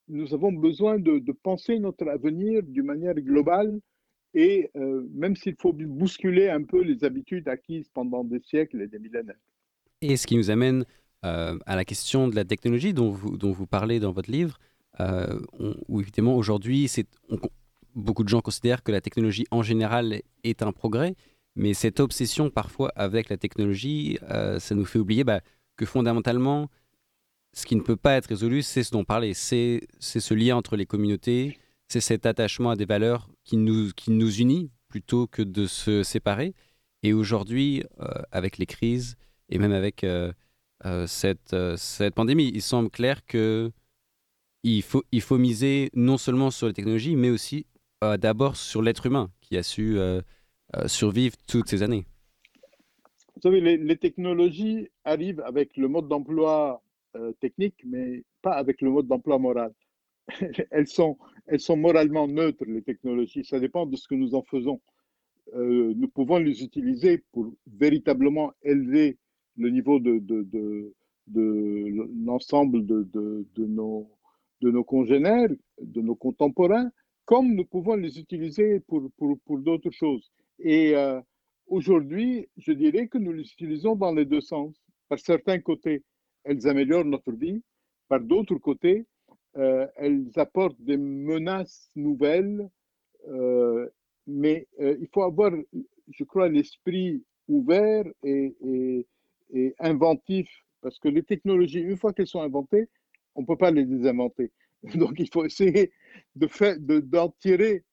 Nous 0.07 0.33
avons 0.33 0.53
besoin 0.53 0.97
de, 0.97 1.19
penser 1.43 1.79
notre 1.79 2.07
avenir 2.07 2.63
d'une 2.63 2.85
manière 2.85 3.15
globale 3.15 3.77
et 4.33 4.69
euh, 4.77 5.05
même 5.11 5.35
s'il 5.35 5.55
faut 5.55 5.73
bousculer 5.73 6.47
un 6.47 6.63
peu 6.63 6.81
les 6.81 7.03
habitudes 7.03 7.49
acquises 7.49 7.89
pendant 7.89 8.23
des 8.23 8.39
siècles 8.39 8.81
et 8.83 8.87
des 8.87 8.99
millénaires. 8.99 9.43
Et 10.01 10.15
ce 10.15 10.27
qui 10.27 10.37
nous 10.37 10.49
amène 10.49 10.85
euh, 11.23 11.57
à 11.65 11.75
la 11.75 11.85
question 11.85 12.27
de 12.27 12.35
la 12.35 12.45
technologie 12.45 12.93
dont 12.93 13.09
vous, 13.09 13.37
dont 13.37 13.51
vous 13.51 13.67
parlez 13.67 13.99
dans 13.99 14.11
votre 14.11 14.31
livre, 14.31 14.59
euh, 14.99 15.39
où 15.87 16.01
évidemment 16.01 16.35
aujourd'hui, 16.35 16.89
beaucoup 17.95 18.23
de 18.23 18.29
gens 18.29 18.41
considèrent 18.41 18.83
que 18.83 18.91
la 18.91 19.01
technologie 19.01 19.45
en 19.51 19.61
général 19.61 20.21
est 20.43 20.61
un 20.61 20.71
progrès, 20.71 21.15
mais 21.55 21.73
cette 21.73 21.99
obsession 21.99 22.49
parfois 22.49 22.91
avec 22.95 23.29
la 23.29 23.37
technologie, 23.37 24.19
euh, 24.29 24.59
ça 24.59 24.75
nous 24.75 24.85
fait 24.85 24.99
oublier 24.99 25.23
bah, 25.23 25.41
que 25.77 25.85
fondamentalement, 25.85 26.69
ce 27.53 27.65
qui 27.65 27.75
ne 27.75 27.81
peut 27.81 27.95
pas 27.95 28.15
être 28.15 28.27
résolu, 28.27 28.61
c'est 28.61 28.83
ce 28.83 28.91
dont 28.91 28.99
on 28.99 29.05
parlait, 29.05 29.33
c'est 29.33 29.87
ce 29.99 30.33
lien 30.33 30.57
entre 30.57 30.75
les 30.75 30.85
communautés, 30.85 31.57
c'est 31.87 32.01
cet 32.01 32.25
attachement 32.25 32.71
à 32.71 32.75
des 32.75 32.85
valeurs 32.85 33.29
qui 33.43 33.57
nous, 33.57 33.91
qui 33.95 34.11
nous 34.11 34.33
unit 34.35 34.71
plutôt 34.89 35.27
que 35.27 35.41
de 35.41 35.65
se 35.65 36.03
séparer. 36.03 36.53
Et 37.03 37.13
aujourd'hui, 37.13 37.83
euh, 37.99 38.07
avec 38.31 38.57
les 38.57 38.65
crises 38.65 39.15
et 39.49 39.57
même 39.59 39.71
avec 39.71 40.05
cette, 41.07 41.55
cette 41.77 42.13
pandémie, 42.15 42.51
il 42.53 42.61
semble 42.61 42.89
clair 42.89 43.25
que 43.25 43.71
il 44.65 44.81
faut, 45.21 45.37
miser 45.37 45.89
non 45.93 46.17
seulement 46.17 46.49
sur 46.49 46.67
les 46.67 46.73
technologies, 46.73 47.15
mais 47.15 47.29
aussi 47.29 47.65
euh, 48.03 48.17
d'abord 48.17 48.55
sur 48.55 48.81
l'être 48.81 49.05
humain 49.05 49.29
qui 49.41 49.57
a 49.57 49.63
su 49.63 49.97
euh, 49.97 50.21
euh, 50.75 50.87
survivre 50.87 51.35
toutes 51.47 51.69
ces 51.69 51.83
années. 51.83 52.05
Vous 53.35 53.41
savez, 53.41 53.61
les, 53.61 53.97
technologies 53.97 54.87
arrivent 55.03 55.41
avec 55.41 55.77
le 55.77 55.87
mode 55.87 56.07
d'emploi 56.07 56.81
technique, 57.39 57.75
mais 57.85 58.23
pas 58.41 58.53
avec 58.53 58.81
le 58.81 58.89
mode 58.89 59.07
d'emploi 59.07 59.37
moral. 59.39 59.73
elles, 60.71 60.87
sont, 60.87 61.17
elles 61.45 61.59
sont 61.59 61.77
moralement 61.77 62.27
neutres, 62.27 62.65
les 62.65 62.81
technologies. 62.81 63.45
Ça 63.45 63.59
dépend 63.59 63.85
de 63.85 63.95
ce 63.95 64.07
que 64.07 64.15
nous 64.15 64.35
en 64.35 64.43
faisons. 64.43 64.81
nous 65.53 66.07
pouvons 66.07 66.37
les 66.37 66.63
utiliser 66.63 67.23
pour 67.31 67.53
véritablement 67.67 68.53
élever 68.63 69.17
le 69.57 69.69
niveau 69.69 69.99
de, 69.99 70.19
de, 70.19 70.93
de, 71.27 72.07
l'ensemble 72.25 72.85
de, 72.85 73.03
de, 73.13 73.65
nos, 73.65 74.09
de 74.61 74.71
nos 74.71 74.83
congénères, 74.83 75.49
de 75.81 76.01
nos 76.01 76.15
contemporains, 76.15 76.91
comme 77.25 77.55
nous 77.55 77.65
pouvons 77.65 77.95
les 77.95 78.19
utiliser 78.19 78.79
pour, 78.81 79.09
pour, 79.17 79.37
pour 79.45 79.59
d'autres 79.59 79.91
choses. 79.91 80.31
Et 80.59 80.95
euh, 80.95 81.19
aujourd'hui, 81.67 82.47
je 82.57 82.71
dirais 82.71 83.07
que 83.07 83.17
nous 83.17 83.33
les 83.33 83.43
utilisons 83.43 83.95
dans 83.95 84.13
les 84.13 84.25
deux 84.25 84.41
sens. 84.41 84.75
Par 85.09 85.19
certains 85.19 85.59
côtés, 85.59 86.03
elles 86.43 86.67
améliorent 86.67 87.05
notre 87.05 87.31
vie. 87.31 87.61
Par 88.07 88.19
d'autres 88.19 88.55
côtés, 88.55 89.05
euh, 89.57 89.87
elles 89.95 90.29
apportent 90.35 90.81
des 90.81 90.97
menaces 90.97 91.89
nouvelles. 91.95 92.69
Euh, 93.27 93.89
mais 94.27 94.67
il 94.79 95.07
faut 95.13 95.21
avoir, 95.21 95.51
je 96.09 96.23
crois, 96.23 96.49
l'esprit 96.49 97.23
ouvert 97.47 98.05
et, 98.23 99.05
et 99.53 99.75
inventif. 99.79 100.49
Parce 100.81 100.99
que 100.99 101.07
les 101.07 101.23
technologies, 101.23 101.79
une 101.79 101.97
fois 101.97 102.13
qu'elles 102.13 102.27
sont 102.27 102.41
inventées, 102.41 102.89
on 103.35 103.41
ne 103.41 103.45
peut 103.45 103.57
pas 103.57 103.71
les 103.71 103.85
désinventer. 103.85 104.51
Donc, 104.95 105.19
il 105.19 105.29
faut 105.31 105.45
essayer 105.45 105.91
de, 106.35 106.99
d'en 106.99 107.29
tirer 107.39 107.83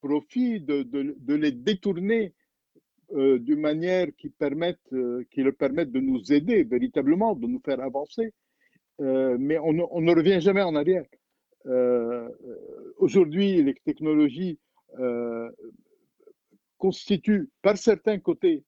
profit, 0.00 0.60
de, 0.60 0.82
de, 0.82 1.34
les 1.34 1.52
détourner 1.52 2.32
euh, 3.12 3.38
d'une 3.38 3.60
manière 3.60 4.08
qui, 4.18 4.28
permette, 4.28 4.80
euh, 4.92 5.24
qui 5.30 5.42
le 5.42 5.52
permette 5.52 5.90
de 5.90 6.00
nous 6.00 6.32
aider 6.32 6.64
véritablement, 6.64 7.34
de 7.34 7.46
nous 7.46 7.60
faire 7.64 7.80
avancer. 7.80 8.32
Euh, 9.00 9.36
mais 9.38 9.58
on, 9.58 9.72
ne 9.72 10.14
revient 10.14 10.40
jamais 10.40 10.62
en 10.62 10.74
arrière. 10.74 11.04
Aujourd'hui, 12.98 13.60
les 13.60 13.74
technologies 13.74 14.58
constitue 16.78 17.48
par 17.60 17.76
certains 17.76 18.20
côtés 18.20 18.62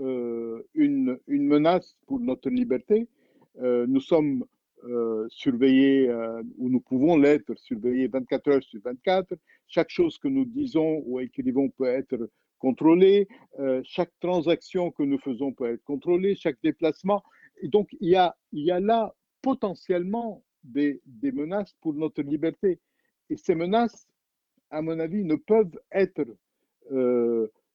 une, 0.00 1.18
une, 1.26 1.46
menace 1.46 1.96
pour 2.06 2.20
notre 2.20 2.50
liberté. 2.50 3.08
nous 3.60 4.00
sommes 4.00 4.44
surveillés, 5.28 6.10
ou 6.56 6.68
nous 6.68 6.80
pouvons 6.80 7.16
l'être, 7.16 7.54
surveillés 7.56 8.08
24 8.08 8.48
heures 8.48 8.62
sur 8.62 8.80
24. 8.82 9.34
Chaque 9.66 9.90
chose 9.90 10.18
que 10.18 10.28
nous 10.28 10.44
disons 10.44 11.02
ou 11.06 11.20
écrivons 11.20 11.68
peut 11.70 11.86
être 11.86 12.30
contrôlée. 12.58 13.28
chaque 13.84 14.12
transaction 14.20 14.90
que 14.90 15.02
nous 15.02 15.18
faisons 15.18 15.52
peut 15.52 15.72
être 15.72 15.84
contrôlée. 15.84 16.34
Chaque 16.34 16.58
déplacement. 16.62 17.22
Et 17.60 17.68
donc, 17.68 17.88
il 18.00 18.10
y 18.10 18.16
a, 18.16 18.80
là 18.80 19.14
potentiellement 19.42 20.44
des 20.62 21.00
menaces 21.32 21.74
pour 21.80 21.94
notre 21.94 22.22
liberté. 22.22 22.78
Et 23.30 23.36
ces 23.36 23.54
menaces, 23.54 24.08
à 24.70 24.82
mon 24.82 24.98
avis, 24.98 25.24
ne 25.24 25.36
peuvent 25.36 25.78
être 25.92 26.24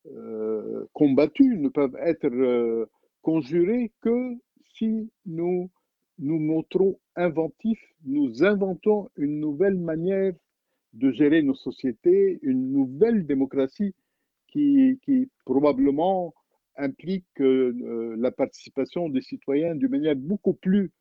euh, 0.08 0.10
euh, 0.12 0.86
combattues, 0.94 1.58
ne 1.58 1.70
peuvent 1.70 1.96
être 2.02 2.26
euh, 2.26 2.86
conjurées 3.22 3.92
que 4.02 4.36
si 4.76 5.10
nous 5.26 5.70
nous 6.20 6.40
montrons 6.40 7.00
inventifs, 7.16 7.84
nous 8.06 8.44
inventons 8.44 9.10
une 9.18 9.40
nouvelle 9.40 9.78
manière 9.78 10.34
de 10.94 11.12
gérer 11.12 11.42
nos 11.42 11.56
sociétés, 11.56 12.40
une 12.44 12.72
nouvelle 12.72 13.26
démocratie 13.26 13.96
qui, 14.48 15.00
qui 15.04 15.30
probablement 15.46 16.34
implique 16.78 17.26
la 17.40 18.32
participation 18.32 19.10
des 19.10 19.22
citoyens 19.22 19.76
d'une 19.76 19.90
manière 19.90 20.16
beaucoup 20.16 20.54
plus 20.54 20.92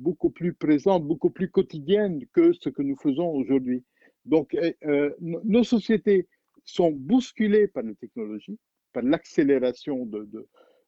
beaucoup 0.00 0.30
plus 0.30 0.54
présente, 0.54 1.06
beaucoup 1.06 1.30
plus 1.30 1.50
quotidienne 1.50 2.24
que 2.32 2.52
ce 2.52 2.68
que 2.68 2.82
nous 2.82 2.96
faisons 2.96 3.28
aujourd'hui. 3.28 3.84
Donc, 4.24 4.54
euh, 4.54 4.72
euh, 4.84 5.10
nos 5.20 5.64
sociétés 5.64 6.26
sont 6.70 6.90
bousculées 6.90 7.68
par 7.68 7.82
la 7.82 7.94
technologie, 7.94 8.58
par 8.92 9.02
l'accélération 9.02 10.08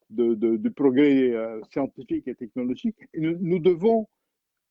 du 0.09 0.71
progrès 0.71 1.31
euh, 1.31 1.61
scientifique 1.71 2.27
et 2.27 2.35
technologique. 2.35 2.97
Nous, 3.15 3.59
devons 3.59 4.07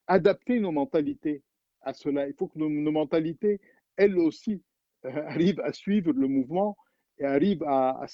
adapter 0.07 0.61
nos 0.61 0.73
mentalités 0.73 1.43
à 1.81 1.93
cela. 1.93 2.29
Il 2.29 2.35
faut 2.35 2.49
que 2.49 2.59
nos, 2.59 2.93
mentalités, 2.93 3.61
elles 3.97 4.19
aussi, 4.19 4.63
arrivent 5.05 5.61
à 5.61 5.73
suivre 5.73 6.13
le 6.13 6.29
mouvement 6.29 6.77
et 7.19 7.25
arrivent 7.25 7.65
à... 7.65 8.07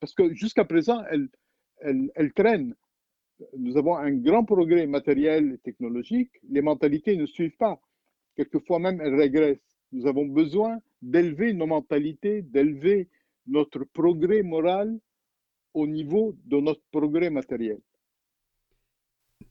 parce 0.00 0.14
que 0.14 0.32
jusqu'à 0.34 0.64
présent, 0.64 1.02
elles, 1.10 1.28
elles, 1.80 2.10
elles 2.14 2.32
traînent 2.32 2.74
nous 3.56 3.76
avons 3.76 3.96
un 3.96 4.12
grand 4.12 4.44
progrès 4.44 4.86
matériel 4.86 5.52
et 5.52 5.58
technologique, 5.58 6.30
les 6.48 6.60
mentalités 6.60 7.16
ne 7.16 7.26
suivent 7.26 7.56
pas. 7.56 7.80
Quelquefois 8.36 8.78
même, 8.78 9.00
elles 9.00 9.14
régressent. 9.14 9.76
Nous 9.92 10.06
avons 10.06 10.26
besoin 10.26 10.80
d'élever 11.02 11.52
nos 11.52 11.66
mentalités, 11.66 12.42
d'élever 12.42 13.08
notre 13.46 13.84
progrès 13.84 14.42
moral 14.42 14.98
au 15.74 15.86
niveau 15.86 16.36
de 16.44 16.58
notre 16.58 16.82
progrès 16.90 17.30
matériel. 17.30 17.78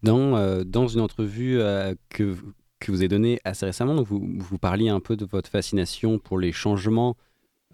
Dans, 0.03 0.35
euh, 0.35 0.63
dans 0.63 0.87
une 0.87 0.99
entrevue 0.99 1.59
euh, 1.59 1.95
que, 2.09 2.35
que 2.79 2.91
vous 2.91 2.99
avez 2.99 3.07
donnée 3.07 3.39
assez 3.43 3.65
récemment, 3.65 4.01
vous, 4.03 4.21
vous 4.37 4.57
parliez 4.57 4.89
un 4.89 4.99
peu 4.99 5.15
de 5.15 5.25
votre 5.25 5.49
fascination 5.49 6.19
pour 6.19 6.37
les 6.37 6.51
changements 6.51 7.15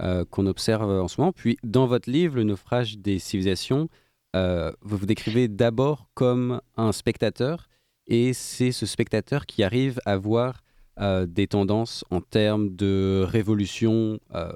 euh, 0.01 0.23
qu'on 0.25 0.45
observe 0.45 0.89
en 0.89 1.07
ce 1.07 1.19
moment. 1.19 1.33
Puis 1.33 1.57
dans 1.63 1.87
votre 1.87 2.09
livre, 2.09 2.35
Le 2.35 2.43
naufrage 2.43 2.97
des 2.97 3.19
civilisations, 3.19 3.89
vous 4.35 4.97
vous 4.97 5.05
décrivez 5.05 5.47
d'abord 5.47 6.09
comme 6.15 6.59
un 6.75 6.91
spectateur, 6.91 7.67
et 8.07 8.33
c'est 8.33 8.71
ce 8.71 8.87
spectateur 8.87 9.45
qui 9.45 9.61
arrive 9.61 9.99
à 10.05 10.17
voir 10.17 10.62
euh, 10.99 11.25
des 11.25 11.47
tendances 11.47 12.05
en 12.11 12.21
termes 12.21 12.75
de 12.75 13.23
révolution, 13.27 14.19
euh, 14.35 14.51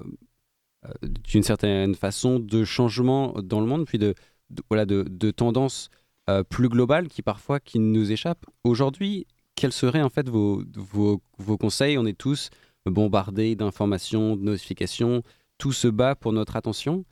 d'une 1.23 1.43
certaine 1.43 1.95
façon, 1.95 2.39
de 2.39 2.63
changement 2.63 3.34
dans 3.43 3.60
le 3.60 3.65
monde, 3.65 3.86
puis 3.86 3.97
de, 3.97 4.15
voilà, 4.69 4.86
de, 4.86 5.32
tendances 5.32 5.89
plus 6.50 6.67
globales 6.67 7.08
qui 7.08 7.21
parfois 7.21 7.60
qui 7.60 7.80
nous 7.80 8.12
échappent. 8.12 8.45
Aujourd'hui, 8.63 9.28
quels 9.56 9.71
seraient 9.71 10.02
en 10.02 10.10
fait 10.10 10.28
vos, 10.28 10.63
vos 11.38 11.58
conseils? 11.58 11.97
On 11.97 12.06
est 12.06 12.17
tous 12.17 12.50
bombardés 12.86 13.56
d'informations, 13.56 14.36
de 14.36 14.43
notifications, 14.43 15.23
tout 15.58 15.71
se 15.71 15.88
bat 15.88 16.15
pour 16.15 16.34
notre 16.34 16.56
attention. 16.56 17.06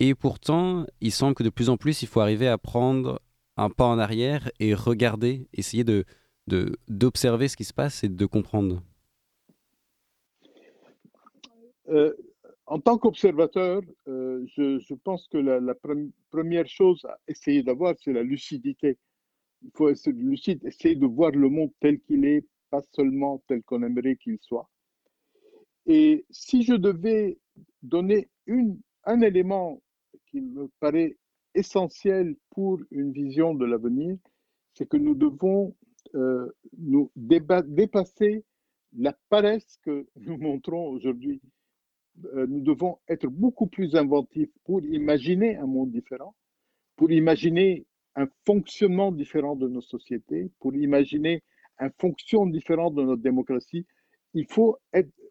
Et 0.00 0.14
pourtant, 0.14 0.86
il 1.00 1.12
semble 1.12 1.34
que 1.34 1.42
de 1.42 1.48
plus 1.48 1.70
en 1.70 1.76
plus, 1.76 2.02
il 2.02 2.08
faut 2.08 2.20
arriver 2.20 2.48
à 2.48 2.58
prendre 2.58 3.20
un 3.56 3.70
pas 3.70 3.86
en 3.86 3.98
arrière 3.98 4.50
et 4.60 4.74
regarder, 4.74 5.48
essayer 5.54 5.84
de, 5.84 6.04
d'observer 6.46 7.48
ce 7.48 7.56
qui 7.56 7.64
se 7.64 7.74
passe 7.74 8.04
et 8.04 8.08
de 8.08 8.26
comprendre. 8.26 8.82
Euh, 11.88 12.14
en 12.66 12.80
tant 12.80 12.98
qu'observateur, 12.98 13.80
euh, 14.08 14.44
je, 14.56 14.94
pense 14.94 15.28
que 15.28 15.38
la, 15.38 15.74
première 16.30 16.66
chose 16.66 17.04
à 17.04 17.18
essayer 17.28 17.62
d'avoir, 17.62 17.94
c'est 18.02 18.12
la 18.12 18.22
lucidité. 18.22 18.98
Il 19.62 19.70
faut 19.74 19.88
être 19.88 20.08
lucide, 20.10 20.64
essayer 20.64 20.96
de 20.96 21.06
voir 21.06 21.30
le 21.30 21.48
monde 21.48 21.70
tel 21.80 22.00
qu'il 22.00 22.24
est, 22.24 22.44
pas 22.70 22.82
seulement 22.92 23.42
tel 23.46 23.62
qu'on 23.62 23.82
aimerait 23.82 24.16
qu'il 24.16 24.38
soit. 24.40 24.68
Et 25.86 26.24
si 26.30 26.62
je 26.64 26.74
devais 26.74 27.38
donner 27.82 28.28
un 29.04 29.20
élément 29.20 29.80
qui 30.26 30.40
me 30.40 30.68
paraît 30.80 31.16
essentiel 31.54 32.36
pour 32.50 32.80
une 32.90 33.12
vision 33.12 33.54
de 33.54 33.64
l'avenir, 33.64 34.16
c'est 34.74 34.88
que 34.88 34.96
nous 34.96 35.14
devons 35.14 35.74
euh, 36.14 36.50
nous 36.78 37.10
dépasser 37.16 38.44
la 38.96 39.16
paresse 39.28 39.78
que 39.82 40.06
nous 40.16 40.36
montrons 40.36 40.88
aujourd'hui. 40.88 41.40
Euh, 42.34 42.46
nous 42.46 42.60
devons 42.60 42.98
être 43.08 43.26
beaucoup 43.26 43.66
plus 43.66 43.94
inventifs 43.94 44.50
pour 44.64 44.80
imaginer 44.82 45.56
un 45.56 45.66
monde 45.66 45.90
différent, 45.90 46.34
pour 46.96 47.10
imaginer 47.10 47.84
un 48.14 48.26
fonctionnement 48.46 49.12
différent 49.12 49.56
de 49.56 49.68
nos 49.68 49.82
sociétés, 49.82 50.50
pour 50.60 50.74
imaginer 50.74 51.42
un 51.78 51.90
fonctionnement 51.98 52.46
différent 52.46 52.90
de 52.90 53.02
notre 53.02 53.22
démocratie. 53.22 53.86
Il 54.32 54.46
faut 54.46 54.78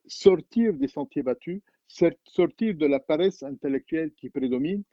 sortir 0.06 0.74
des 0.74 0.88
sentiers 0.88 1.24
battus, 1.24 1.62
sortir 1.88 2.76
de 2.76 2.86
la 2.86 3.00
paresse 3.00 3.42
intellectuelle 3.42 4.12
qui 4.14 4.30
prédomine. 4.30 4.84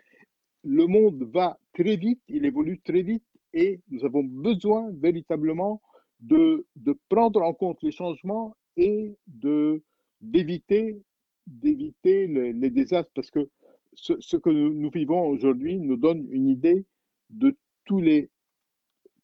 Le 0.65 0.87
monde 0.87 1.25
va 1.25 1.59
très 1.75 1.97
vite, 1.97 2.23
il 2.29 2.47
évolue 2.47 2.81
très 2.81 3.03
vite 3.03 3.25
et 3.53 3.81
nous 3.91 4.05
avons 4.05 4.25
besoin 4.25 4.91
véritablement 4.93 5.81
de, 6.21 6.67
de 6.77 6.97
prendre 7.09 7.43
en 7.43 7.53
compte 7.53 7.83
les 7.83 7.93
changements 7.93 8.57
et 8.77 9.15
de 9.27 9.83
d'éviter 10.21 11.03
d'éviter 11.47 12.27
les, 12.29 12.71
désastres. 12.71 13.11
Parce 13.15 13.31
que 13.31 13.49
ce, 13.95 14.37
que 14.37 14.51
nous, 14.51 14.91
vivons 14.91 15.27
aujourd'hui 15.27 15.79
nous 15.79 15.97
donne 15.97 16.27
une 16.31 16.49
idée 16.49 16.85
de 17.31 17.57
tous 17.85 18.01
les 18.01 18.31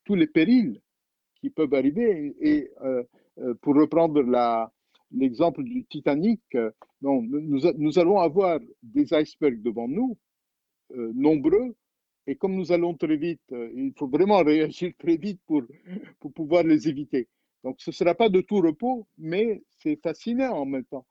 tous 0.05 0.15
les 0.15 0.27
périls 0.27 0.81
qui 1.41 1.51
peuvent 1.51 1.75
arriver. 1.75 2.35
Et, 2.41 2.71
euh, 2.83 3.03
euh, 3.39 3.55
pour 3.63 3.77
reprendre 3.77 4.21
l'exemple 5.13 5.63
du 5.63 5.85
Titanic, 5.85 6.41
euh, 6.55 6.71
non, 7.03 7.23
nous, 7.23 7.61
nous, 7.77 7.99
allons 7.99 8.19
avoir 8.19 8.59
des 8.83 9.13
icebergs 9.15 9.63
devant 9.63 9.87
nous, 9.87 10.17
nombreux, 10.91 11.77
et 12.29 12.37
comme 12.37 12.55
nous 12.55 12.73
allons 12.73 12.95
très 12.95 13.17
vite, 13.17 13.41
euh, 13.53 13.71
il 13.75 13.93
faut 13.97 14.07
vraiment 14.07 14.39
réagir 14.45 14.93
très 14.99 15.17
vite 15.17 15.41
pour, 15.47 15.63
pour 16.21 16.33
pouvoir 16.33 16.63
les 16.63 16.87
éviter. 16.89 17.27
Donc 17.65 17.77
ce 17.81 17.91
ne 17.91 17.95
sera 17.95 18.15
pas 18.15 18.29
de 18.29 18.41
tout 18.43 18.61
repos, 18.61 19.09
mais 19.17 19.63
c'est 19.79 19.99
fascinant 20.03 20.53
en 20.53 20.67
même 20.67 20.85
temps. 20.85 21.07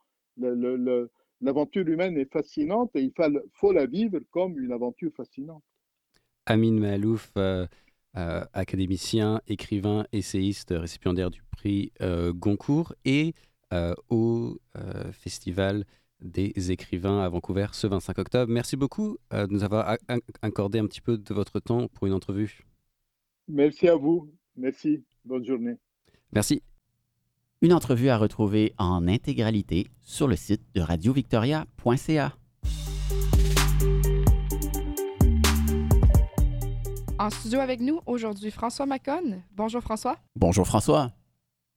L'aventure 1.42 1.88
humaine 1.88 2.18
est 2.18 2.32
fascinante 2.32 2.92
et 2.96 3.02
il 3.02 3.12
faut, 3.54 3.74
la 3.74 3.86
vivre 3.88 4.20
comme 4.30 4.58
une 4.60 4.72
aventure 4.72 5.12
fascinante. 5.16 5.64
Amin 6.46 6.80
Malouf, 6.80 7.34
académicien, 8.14 9.42
écrivain, 9.48 10.06
essayiste, 10.14 10.70
récipiendaire 10.70 11.32
du 11.32 11.42
prix 11.52 11.92
Goncourt 12.36 12.94
et 13.04 13.34
euh, 13.74 13.94
au 14.10 14.62
euh, 14.78 15.12
Festival 15.12 15.84
des 16.22 16.72
écrivains 16.72 17.22
à 17.22 17.30
Vancouver 17.30 17.68
ce 17.74 17.88
25 17.88 18.18
octobre. 18.20 18.52
Merci 18.52 18.76
beaucoup 18.76 19.18
euh, 19.34 19.48
de 19.48 19.54
nous 19.54 19.64
avoir 19.64 19.98
accordé 20.42 20.80
un 20.80 20.88
petit 20.88 21.02
peu 21.02 21.18
de 21.18 21.34
votre 21.34 21.60
temps 21.60 21.88
pour 21.88 22.08
une 22.08 22.14
entrevue. 22.14 22.66
Merci 23.48 23.88
à 23.88 23.96
vous. 23.96 24.32
Merci. 24.56 25.04
Bonne 25.24 25.46
journée. 25.46 25.76
Merci. 26.32 26.62
Une 27.62 27.74
entrevue 27.74 28.10
à 28.10 28.18
retrouver 28.18 28.74
en 28.78 29.08
intégralité 29.08 29.88
sur 30.04 30.28
le 30.28 30.36
site 30.36 30.62
de 30.76 30.82
radiovictoria.ca. 30.82 32.34
En 37.20 37.30
studio 37.32 37.60
avec 37.60 37.80
nous 37.80 38.00
aujourd'hui 38.06 38.52
François 38.52 38.86
Macon. 38.86 39.42
Bonjour 39.52 39.82
François. 39.82 40.18
Bonjour 40.36 40.68
François. 40.68 41.12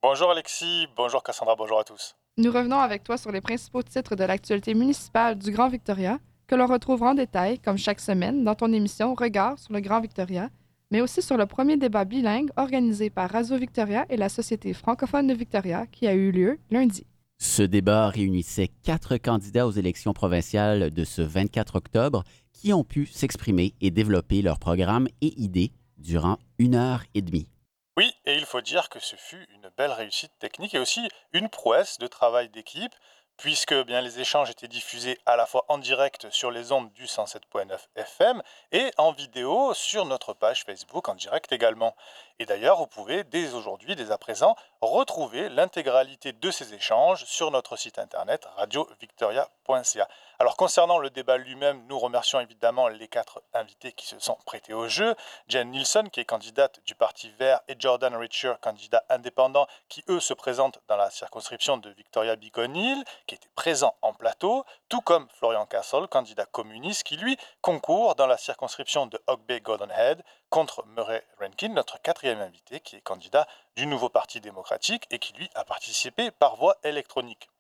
Bonjour 0.03 0.31
Alexis, 0.31 0.87
bonjour 0.97 1.23
Cassandra, 1.23 1.57
bonjour 1.57 1.79
à 1.79 1.85
tous. 1.85 2.17
Nous 2.41 2.51
revenons 2.53 2.79
avec 2.79 3.05
toi 3.05 3.19
sur 3.19 3.31
les 3.31 3.43
principaux 3.43 3.83
titres 3.83 4.17
de 4.17 4.25
l'actualité 4.25 4.73
municipale 4.73 5.39
du 5.39 5.51
Grand 5.51 5.69
Victoria, 5.69 6.19
que 6.47 6.55
l'on 6.55 6.67
retrouvera 6.67 7.11
en 7.11 7.15
détail, 7.15 7.59
comme 7.59 7.77
chaque 7.77 8.01
semaine, 8.01 8.45
dans 8.45 8.55
ton 8.55 8.73
émission 8.73 9.15
Regard 9.15 9.59
sur 9.59 9.75
le 9.75 9.81
Grand 9.81 10.01
Victoria, 10.01 10.49
mais 10.91 11.03
aussi 11.03 11.21
sur 11.21 11.37
le 11.37 11.45
premier 11.45 11.77
débat 11.77 12.07
bilingue 12.07 12.49
organisé 12.57 13.11
par 13.11 13.29
Radio 13.29 13.59
Victoria 13.59 14.07
et 14.09 14.17
la 14.17 14.31
Société 14.31 14.73
francophone 14.73 15.27
de 15.27 15.35
Victoria 15.35 15.85
qui 15.93 16.07
a 16.07 16.15
eu 16.15 16.33
lieu 16.33 16.59
lundi. 16.71 17.05
Ce 17.37 17.63
débat 17.63 18.09
réunissait 18.09 18.71
quatre 18.85 19.19
candidats 19.19 19.67
aux 19.67 19.73
élections 19.73 20.15
provinciales 20.15 20.91
de 20.93 21.05
ce 21.05 21.21
24 21.21 21.77
octobre 21.77 22.25
qui 22.55 22.73
ont 22.73 22.85
pu 22.85 23.05
s'exprimer 23.05 23.75
et 23.83 23.91
développer 23.91 24.41
leurs 24.41 24.59
programmes 24.59 25.09
et 25.21 25.39
idées 25.39 25.73
durant 25.99 26.39
une 26.59 26.75
heure 26.75 27.05
et 27.13 27.21
demie. 27.21 27.49
Oui, 27.97 28.15
et 28.25 28.35
il 28.35 28.47
faut 28.47 28.61
dire 28.61 28.89
que 28.89 29.01
ce 29.01 29.17
fut 29.17 29.47
une 29.51 29.69
belle 29.77 29.93
réussite 29.93 30.33
technique 30.39 30.75
et 30.75 30.79
aussi 30.79 31.09
une 31.33 31.49
prouesse 31.49 31.99
de 31.99 32.07
travail 32.07 32.49
d'équipe 32.49 32.95
puisque 33.41 33.75
bien 33.85 34.03
les 34.03 34.21
échanges 34.21 34.51
étaient 34.51 34.69
diffusés 34.69 35.19
à 35.25 35.35
la 35.35 35.47
fois 35.47 35.65
en 35.69 35.79
direct 35.79 36.29
sur 36.31 36.51
les 36.51 36.73
ondes 36.73 36.93
du 36.93 37.07
107.9 37.07 37.79
FM 37.97 38.43
et 38.71 38.91
en 38.99 39.13
vidéo 39.13 39.73
sur 39.73 40.05
notre 40.05 40.35
page 40.35 40.65
Facebook 40.65 41.09
en 41.09 41.15
direct 41.15 41.51
également. 41.51 41.97
Et 42.39 42.45
d'ailleurs, 42.45 42.77
vous 42.77 42.87
pouvez 42.87 43.25
dès 43.25 43.55
aujourd'hui, 43.55 43.97
dès 43.97 44.11
à 44.11 44.19
présent, 44.19 44.57
retrouver 44.83 45.49
l'intégralité 45.49 46.35
de 46.35 46.51
ces 46.51 46.75
échanges 46.75 47.25
sur 47.25 47.51
notre 47.51 47.77
site 47.77 47.99
internet 47.99 48.47
radiovictoria.ca. 48.57 50.09
Alors 50.41 50.57
concernant 50.57 50.97
le 50.97 51.11
débat 51.11 51.37
lui-même, 51.37 51.85
nous 51.87 51.99
remercions 51.99 52.41
évidemment 52.41 52.89
les 52.89 53.09
quatre 53.09 53.43
invités 53.53 53.93
qui 53.93 54.07
se 54.07 54.19
sont 54.19 54.39
prêtés 54.47 54.73
au 54.73 54.89
jeu. 54.89 55.15
Jen 55.49 55.71
Nielsen, 55.71 56.09
qui 56.09 56.21
est 56.21 56.25
candidate 56.25 56.81
du 56.87 56.95
Parti 56.95 57.31
vert, 57.39 57.61
et 57.69 57.77
Jordan 57.79 58.17
Richer, 58.17 58.55
candidat 58.63 59.05
indépendant, 59.11 59.67
qui 59.91 60.03
eux 60.09 60.19
se 60.19 60.33
présentent 60.33 60.81
dans 60.89 60.97
la 60.97 61.11
circonscription 61.11 61.77
de 61.77 61.91
Victoria 61.91 62.37
Beacon 62.37 62.75
Hill, 62.75 63.05
qui 63.27 63.35
était 63.35 63.51
présent 63.55 63.95
en 64.01 64.15
plateau, 64.15 64.65
tout 64.89 65.03
comme 65.03 65.29
Florian 65.29 65.67
Castle, 65.67 66.09
candidat 66.09 66.47
communiste, 66.47 67.03
qui 67.03 67.19
lui 67.19 67.37
concourt 67.61 68.15
dans 68.15 68.27
la 68.27 68.39
circonscription 68.39 69.05
de 69.05 69.21
Hog 69.27 69.43
Bay 69.47 69.61
Golden 69.61 69.91
Head 69.91 70.25
contre 70.49 70.87
Murray 70.87 71.23
Rankin, 71.39 71.69
notre 71.69 72.01
quatrième 72.01 72.41
invité, 72.41 72.81
qui 72.81 72.97
est 72.97 73.03
candidat 73.03 73.47
du 73.77 73.85
nouveau 73.85 74.09
Parti 74.09 74.41
démocratique 74.41 75.07
et 75.11 75.19
qui 75.19 75.35
lui 75.35 75.51
a 75.55 75.67
participé 75.67 76.31
par 76.31 76.57
voie 76.57 76.79
électronique. 76.83 77.51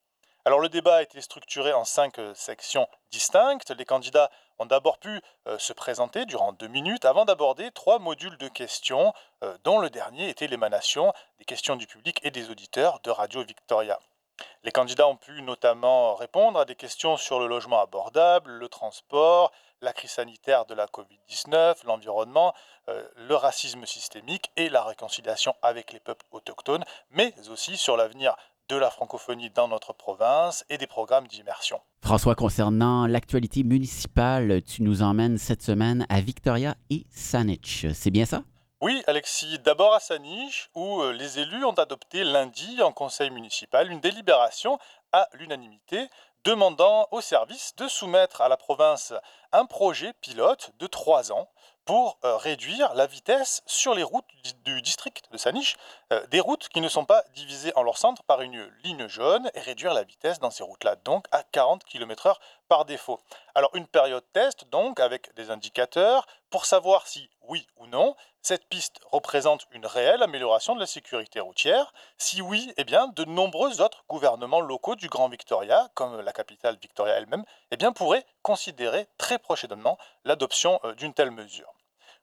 Alors 0.46 0.60
le 0.60 0.70
débat 0.70 0.96
a 0.96 1.02
été 1.02 1.20
structuré 1.20 1.74
en 1.74 1.84
cinq 1.84 2.18
euh, 2.18 2.32
sections 2.34 2.88
distinctes. 3.10 3.72
Les 3.72 3.84
candidats 3.84 4.30
ont 4.58 4.64
d'abord 4.64 4.96
pu 4.96 5.20
euh, 5.46 5.58
se 5.58 5.74
présenter 5.74 6.24
durant 6.24 6.52
deux 6.52 6.66
minutes 6.66 7.04
avant 7.04 7.26
d'aborder 7.26 7.70
trois 7.72 7.98
modules 7.98 8.38
de 8.38 8.48
questions, 8.48 9.12
euh, 9.44 9.58
dont 9.64 9.78
le 9.78 9.90
dernier 9.90 10.30
était 10.30 10.46
l'émanation 10.46 11.12
des 11.38 11.44
questions 11.44 11.76
du 11.76 11.86
public 11.86 12.20
et 12.22 12.30
des 12.30 12.48
auditeurs 12.48 13.00
de 13.00 13.10
Radio 13.10 13.44
Victoria. 13.44 13.98
Les 14.62 14.72
candidats 14.72 15.08
ont 15.08 15.16
pu 15.16 15.42
notamment 15.42 16.14
répondre 16.14 16.58
à 16.58 16.64
des 16.64 16.74
questions 16.74 17.18
sur 17.18 17.38
le 17.38 17.46
logement 17.46 17.82
abordable, 17.82 18.50
le 18.50 18.68
transport, 18.70 19.52
la 19.82 19.92
crise 19.92 20.12
sanitaire 20.12 20.64
de 20.64 20.72
la 20.72 20.86
Covid-19, 20.86 21.84
l'environnement, 21.84 22.54
le 22.86 23.34
racisme 23.34 23.84
systémique 23.84 24.50
et 24.56 24.70
la 24.70 24.82
réconciliation 24.82 25.54
avec 25.60 25.92
les 25.92 26.00
peuples 26.00 26.24
autochtones, 26.32 26.84
mais 27.10 27.34
aussi 27.50 27.76
sur 27.76 27.98
l'avenir 27.98 28.34
de 28.70 28.76
la 28.76 28.88
francophonie 28.88 29.50
dans 29.50 29.66
notre 29.66 29.92
province 29.92 30.64
et 30.68 30.78
des 30.78 30.86
programmes 30.86 31.26
d'immersion. 31.26 31.80
François, 32.02 32.36
concernant 32.36 33.08
l'actualité 33.08 33.64
municipale, 33.64 34.62
tu 34.62 34.82
nous 34.82 35.02
emmènes 35.02 35.38
cette 35.38 35.62
semaine 35.62 36.06
à 36.08 36.20
Victoria 36.20 36.76
et 36.88 37.04
Saanich. 37.10 37.86
C'est 37.92 38.12
bien 38.12 38.26
ça? 38.26 38.42
Oui, 38.80 39.02
Alexis. 39.08 39.58
D'abord 39.58 39.92
à 39.92 40.00
Saanich, 40.00 40.70
où 40.76 41.02
euh, 41.02 41.12
les 41.12 41.40
élus 41.40 41.64
ont 41.64 41.74
adopté 41.74 42.22
lundi 42.22 42.80
en 42.80 42.92
conseil 42.92 43.30
municipal 43.30 43.90
une 43.90 44.00
délibération 44.00 44.78
à 45.10 45.28
l'unanimité 45.34 46.08
demandant 46.44 47.08
au 47.10 47.20
service 47.20 47.74
de 47.76 47.88
soumettre 47.88 48.40
à 48.40 48.48
la 48.48 48.56
province 48.56 49.12
un 49.52 49.66
projet 49.66 50.12
pilote 50.20 50.70
de 50.78 50.86
trois 50.86 51.32
ans 51.32 51.48
pour 51.90 52.20
euh, 52.24 52.36
réduire 52.36 52.94
la 52.94 53.06
vitesse 53.06 53.64
sur 53.66 53.96
les 53.96 54.04
routes 54.04 54.24
du, 54.64 54.80
district 54.80 55.24
de 55.32 55.36
Saniche, 55.36 55.76
euh, 56.12 56.24
des 56.28 56.38
routes 56.38 56.68
qui 56.68 56.80
ne 56.80 56.88
sont 56.88 57.04
pas 57.04 57.24
divisées 57.34 57.72
en 57.74 57.82
leur 57.82 57.98
centre 57.98 58.22
par 58.22 58.42
une 58.42 58.64
ligne 58.84 59.08
jaune, 59.08 59.50
et 59.54 59.60
réduire 59.60 59.92
la 59.92 60.04
vitesse 60.04 60.38
dans 60.38 60.52
ces 60.52 60.62
routes-là, 60.62 60.94
donc 61.04 61.26
à 61.32 61.42
40 61.42 61.82
km/h 61.82 62.36
par 62.68 62.84
défaut. 62.84 63.18
Alors 63.56 63.74
une 63.74 63.88
période 63.88 64.22
test, 64.32 64.70
donc, 64.70 65.00
avec 65.00 65.34
des 65.34 65.50
indicateurs, 65.50 66.28
pour 66.48 66.64
savoir 66.64 67.08
si, 67.08 67.28
oui 67.48 67.66
ou 67.76 67.88
non, 67.88 68.14
cette 68.40 68.68
piste 68.68 69.00
représente 69.10 69.66
une 69.72 69.84
réelle 69.84 70.22
amélioration 70.22 70.76
de 70.76 70.80
la 70.80 70.86
sécurité 70.86 71.40
routière. 71.40 71.92
Si 72.18 72.40
oui, 72.40 72.72
eh 72.76 72.84
bien, 72.84 73.08
de 73.08 73.24
nombreux 73.24 73.80
autres 73.80 74.04
gouvernements 74.08 74.60
locaux 74.60 74.94
du 74.94 75.08
Grand 75.08 75.28
Victoria, 75.28 75.88
comme 75.94 76.20
la 76.20 76.32
capitale 76.32 76.78
Victoria 76.80 77.14
elle-même, 77.14 77.44
eh 77.72 77.76
bien, 77.76 77.92
pourraient 77.92 78.26
considérer 78.42 79.08
très 79.18 79.40
prochainement 79.40 79.98
l'adoption 80.24 80.78
euh, 80.84 80.94
d'une 80.94 81.14
telle 81.14 81.32
mesure. 81.32 81.74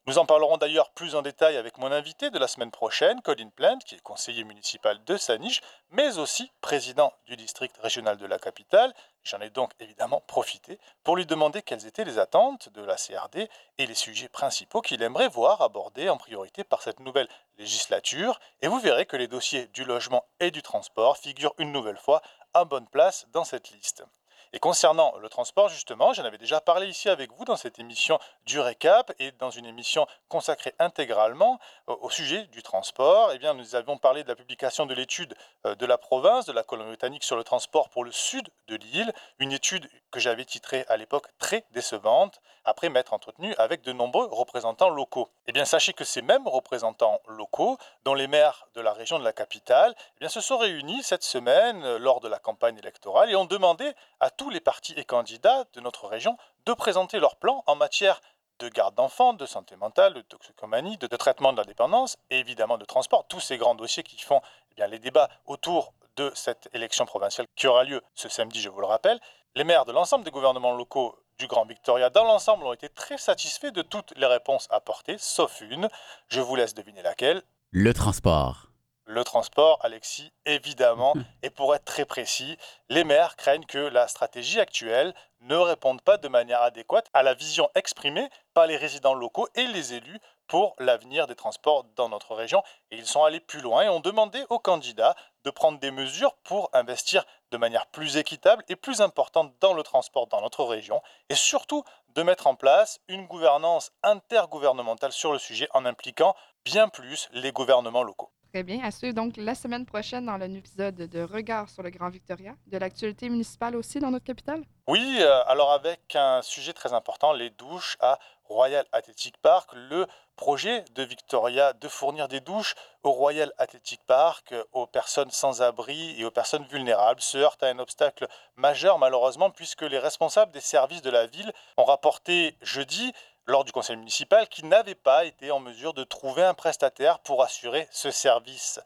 Nous 0.07 0.19
en 0.19 0.25
parlerons 0.25 0.55
d'ailleurs 0.55 0.91
plus 0.91 1.15
en 1.15 1.21
détail 1.21 1.57
avec 1.57 1.77
mon 1.79 1.91
invité 1.91 2.29
de 2.29 2.39
la 2.39 2.47
semaine 2.47 2.71
prochaine, 2.71 3.21
Colin 3.23 3.49
Plant, 3.49 3.77
qui 3.79 3.95
est 3.95 3.99
conseiller 3.99 4.45
municipal 4.45 5.03
de 5.03 5.17
Saniche, 5.17 5.59
mais 5.91 6.17
aussi 6.17 6.49
président 6.61 7.11
du 7.25 7.35
district 7.35 7.75
régional 7.81 8.15
de 8.15 8.25
la 8.25 8.39
capitale. 8.39 8.93
J'en 9.25 9.41
ai 9.41 9.49
donc 9.49 9.73
évidemment 9.81 10.21
profité 10.21 10.79
pour 11.03 11.17
lui 11.17 11.25
demander 11.25 11.61
quelles 11.61 11.85
étaient 11.85 12.05
les 12.05 12.19
attentes 12.19 12.69
de 12.69 12.81
la 12.83 12.95
CRD 12.95 13.49
et 13.79 13.85
les 13.85 13.95
sujets 13.95 14.29
principaux 14.29 14.81
qu'il 14.81 15.03
aimerait 15.03 15.27
voir 15.27 15.61
abordés 15.61 16.07
en 16.07 16.15
priorité 16.15 16.63
par 16.63 16.83
cette 16.83 17.01
nouvelle 17.01 17.27
législature. 17.57 18.39
Et 18.61 18.69
vous 18.69 18.79
verrez 18.79 19.07
que 19.07 19.17
les 19.17 19.27
dossiers 19.27 19.67
du 19.67 19.83
logement 19.83 20.23
et 20.39 20.51
du 20.51 20.61
transport 20.61 21.17
figurent 21.17 21.55
une 21.57 21.73
nouvelle 21.73 21.97
fois 21.97 22.21
à 22.53 22.63
bonne 22.63 22.87
place 22.87 23.27
dans 23.33 23.43
cette 23.43 23.71
liste. 23.71 24.05
Et 24.53 24.59
concernant 24.59 25.13
le 25.17 25.29
transport, 25.29 25.69
justement, 25.69 26.13
j'en 26.13 26.23
avais 26.23 26.37
déjà 26.37 26.61
parlé 26.61 26.87
ici 26.87 27.09
avec 27.09 27.31
vous 27.33 27.45
dans 27.45 27.57
cette 27.57 27.79
émission 27.79 28.19
du 28.45 28.59
récap 28.59 29.11
et 29.19 29.31
dans 29.33 29.49
une 29.49 29.65
émission 29.65 30.07
consacrée 30.29 30.73
intégralement 30.79 31.59
au 31.87 32.09
sujet 32.09 32.45
du 32.47 32.63
transport. 32.63 33.31
Eh 33.33 33.37
bien, 33.37 33.53
nous 33.53 33.75
avons 33.75 33.97
parlé 33.97 34.23
de 34.23 34.29
la 34.29 34.35
publication 34.35 34.85
de 34.85 34.93
l'étude 34.93 35.35
euh, 35.65 35.75
de 35.75 35.85
la 35.85 35.97
province, 35.97 36.45
de 36.45 36.53
la 36.53 36.63
Colombie-Britannique 36.63 37.23
sur 37.23 37.35
le 37.35 37.43
transport 37.43 37.89
pour 37.89 38.03
le 38.03 38.11
sud 38.11 38.47
de 38.67 38.75
l'île, 38.75 39.13
une 39.39 39.51
étude 39.51 39.89
que 40.11 40.19
j'avais 40.19 40.45
titrée 40.45 40.85
à 40.87 40.97
l'époque 40.97 41.27
très 41.39 41.65
décevante, 41.71 42.41
après 42.65 42.89
m'être 42.89 43.13
entretenu 43.13 43.53
avec 43.57 43.81
de 43.81 43.93
nombreux 43.93 44.27
représentants 44.31 44.89
locaux. 44.89 45.29
Eh 45.47 45.51
bien, 45.51 45.65
sachez 45.65 45.93
que 45.93 46.03
ces 46.03 46.21
mêmes 46.21 46.47
représentants 46.47 47.21
locaux, 47.27 47.77
dont 48.03 48.13
les 48.13 48.27
maires 48.27 48.67
de 48.73 48.81
la 48.81 48.93
région 48.93 49.19
de 49.19 49.23
la 49.23 49.33
capitale, 49.33 49.95
eh 50.21 50.27
se 50.27 50.41
sont 50.41 50.57
réunis 50.57 51.03
cette 51.03 51.23
semaine 51.23 51.83
euh, 51.83 51.97
lors 51.97 52.19
de 52.19 52.27
la 52.27 52.39
campagne 52.39 52.77
électorale 52.77 53.29
et 53.31 53.35
ont 53.35 53.45
demandé 53.45 53.93
à 54.19 54.29
tous 54.29 54.49
les 54.49 54.59
partis 54.59 54.93
et 54.97 55.05
candidats 55.05 55.63
de 55.73 55.81
notre 55.81 56.07
région 56.07 56.37
de 56.65 56.73
présenter 56.73 57.19
leur 57.19 57.37
plan 57.37 57.63
en 57.67 57.75
matière 57.75 58.19
de 58.59 58.69
garde 58.69 58.95
d'enfants, 58.95 59.33
de 59.33 59.45
santé 59.45 59.75
mentale, 59.75 60.13
de 60.13 60.21
toxicomanie, 60.21 60.97
de, 60.97 61.07
traitement 61.07 61.53
de 61.53 61.57
la 61.57 61.63
dépendance 61.63 62.17
et 62.29 62.39
évidemment 62.39 62.77
de 62.77 62.85
transport, 62.85 63.25
tous 63.27 63.39
ces 63.39 63.57
grands 63.57 63.75
dossiers 63.75 64.03
qui 64.03 64.19
font 64.19 64.41
eh 64.77 64.87
les 64.87 64.99
débats 64.99 65.29
autour 65.45 65.93
de 66.15 66.31
cette 66.33 66.69
élection 66.73 67.05
provinciale 67.05 67.47
qui 67.55 67.67
aura 67.67 67.83
lieu 67.83 68.01
ce 68.15 68.27
samedi, 68.29 68.59
je 68.59 68.69
vous 68.69 68.81
le 68.81 68.87
rappelle. 68.87 69.19
Les 69.57 69.63
maires 69.63 69.85
de 69.85 69.91
l'ensemble 69.91 70.23
des 70.23 70.29
gouvernements 70.29 70.77
locaux 70.77 71.15
du 71.39 71.47
Grand 71.47 71.65
Victoria 71.65 72.11
dans 72.11 72.25
l'ensemble 72.25 72.63
ont 72.63 72.73
été 72.73 72.89
très 72.89 73.17
satisfaits 73.17 73.71
de 73.71 73.81
toutes 73.81 74.13
les 74.15 74.27
réponses 74.27 74.67
apportées, 74.69 75.15
sauf 75.17 75.61
une. 75.61 75.89
Je 76.27 76.41
vous 76.41 76.55
laisse 76.55 76.75
deviner 76.75 77.01
laquelle. 77.01 77.41
Le 77.71 77.91
transport. 77.91 78.66
Le 79.09 79.23
transport, 79.23 79.79
Alexis, 79.83 80.33
évidemment. 80.45 81.13
Et 81.41 81.49
pour 81.49 81.73
être 81.73 81.85
très 81.85 82.03
précis, 82.03 82.57
les 82.89 83.05
maires 83.05 83.37
craignent 83.37 83.65
que 83.65 83.77
la 83.77 84.09
stratégie 84.09 84.59
actuelle 84.59 85.13
ne 85.39 85.55
réponde 85.55 86.01
pas 86.01 86.17
de 86.17 86.27
manière 86.27 86.61
adéquate 86.61 87.07
à 87.13 87.23
la 87.23 87.33
vision 87.33 87.69
exprimée 87.73 88.27
par 88.53 88.67
les 88.67 88.75
résidents 88.75 89.13
locaux 89.13 89.47
et 89.55 89.65
les 89.67 89.93
élus 89.93 90.19
pour 90.47 90.75
l'avenir 90.77 91.25
des 91.25 91.35
transports 91.35 91.85
dans 91.95 92.09
notre 92.09 92.35
région. 92.35 92.61
Et 92.91 92.97
ils 92.97 93.05
sont 93.05 93.23
allés 93.23 93.39
plus 93.39 93.61
loin 93.61 93.83
et 93.83 93.89
ont 93.89 94.01
demandé 94.01 94.43
aux 94.49 94.59
candidats 94.59 95.15
de 95.45 95.51
prendre 95.51 95.79
des 95.79 95.91
mesures 95.91 96.35
pour 96.43 96.69
investir 96.73 97.23
de 97.51 97.57
manière 97.57 97.87
plus 97.87 98.17
équitable 98.17 98.65
et 98.67 98.75
plus 98.75 98.99
importante 98.99 99.53
dans 99.61 99.73
le 99.73 99.83
transport 99.83 100.27
dans 100.27 100.41
notre 100.41 100.65
région 100.65 101.01
et 101.29 101.35
surtout 101.35 101.85
de 102.09 102.23
mettre 102.23 102.47
en 102.47 102.55
place 102.55 102.99
une 103.07 103.25
gouvernance 103.25 103.93
intergouvernementale 104.03 105.13
sur 105.13 105.31
le 105.31 105.39
sujet 105.39 105.69
en 105.73 105.85
impliquant 105.85 106.35
bien 106.65 106.89
plus 106.89 107.29
les 107.31 107.53
gouvernements 107.53 108.03
locaux. 108.03 108.31
Très 108.53 108.63
bien. 108.63 108.83
À 108.83 108.91
suivre 108.91 109.13
donc 109.13 109.35
la 109.37 109.55
semaine 109.55 109.85
prochaine 109.85 110.25
dans 110.25 110.37
le 110.37 110.45
épisode 110.45 110.95
de 110.95 111.21
Regard 111.21 111.69
sur 111.69 111.83
le 111.83 111.89
Grand 111.89 112.09
Victoria, 112.09 112.53
de 112.67 112.77
l'actualité 112.77 113.29
municipale 113.29 113.75
aussi 113.75 113.99
dans 113.99 114.09
notre 114.09 114.25
capitale? 114.25 114.63
Oui, 114.87 115.17
euh, 115.19 115.43
alors 115.47 115.73
avec 115.73 116.15
un 116.15 116.41
sujet 116.41 116.73
très 116.73 116.93
important, 116.93 117.33
les 117.33 117.49
douches 117.49 117.97
à 117.99 118.17
Royal 118.45 118.85
Athletic 118.93 119.37
Park, 119.41 119.69
le 119.73 120.07
projet 120.37 120.85
de 120.95 121.03
Victoria 121.03 121.73
de 121.73 121.87
fournir 121.89 122.27
des 122.27 122.39
douches 122.39 122.75
au 123.03 123.11
Royal 123.11 123.51
Athletic 123.57 123.99
Park 124.05 124.53
aux 124.71 124.87
personnes 124.87 125.31
sans 125.31 125.61
abri 125.61 126.15
et 126.17 126.23
aux 126.23 126.31
personnes 126.31 126.65
vulnérables 126.65 127.21
se 127.21 127.37
heurte 127.37 127.63
à 127.63 127.67
un 127.67 127.79
obstacle 127.79 128.27
majeur 128.55 128.99
malheureusement 128.99 129.49
puisque 129.49 129.81
les 129.81 129.99
responsables 129.99 130.51
des 130.51 130.61
services 130.61 131.01
de 131.01 131.09
la 131.09 131.25
ville 131.25 131.51
ont 131.75 131.83
rapporté 131.83 132.55
jeudi 132.61 133.11
lors 133.47 133.63
du 133.63 133.71
conseil 133.71 133.95
municipal 133.95 134.47
qui 134.49 134.65
n'avait 134.65 134.95
pas 134.95 135.25
été 135.25 135.51
en 135.51 135.59
mesure 135.59 135.93
de 135.93 136.03
trouver 136.03 136.43
un 136.43 136.53
prestataire 136.53 137.19
pour 137.19 137.41
assurer 137.41 137.87
ce 137.91 138.11
service. 138.11 138.79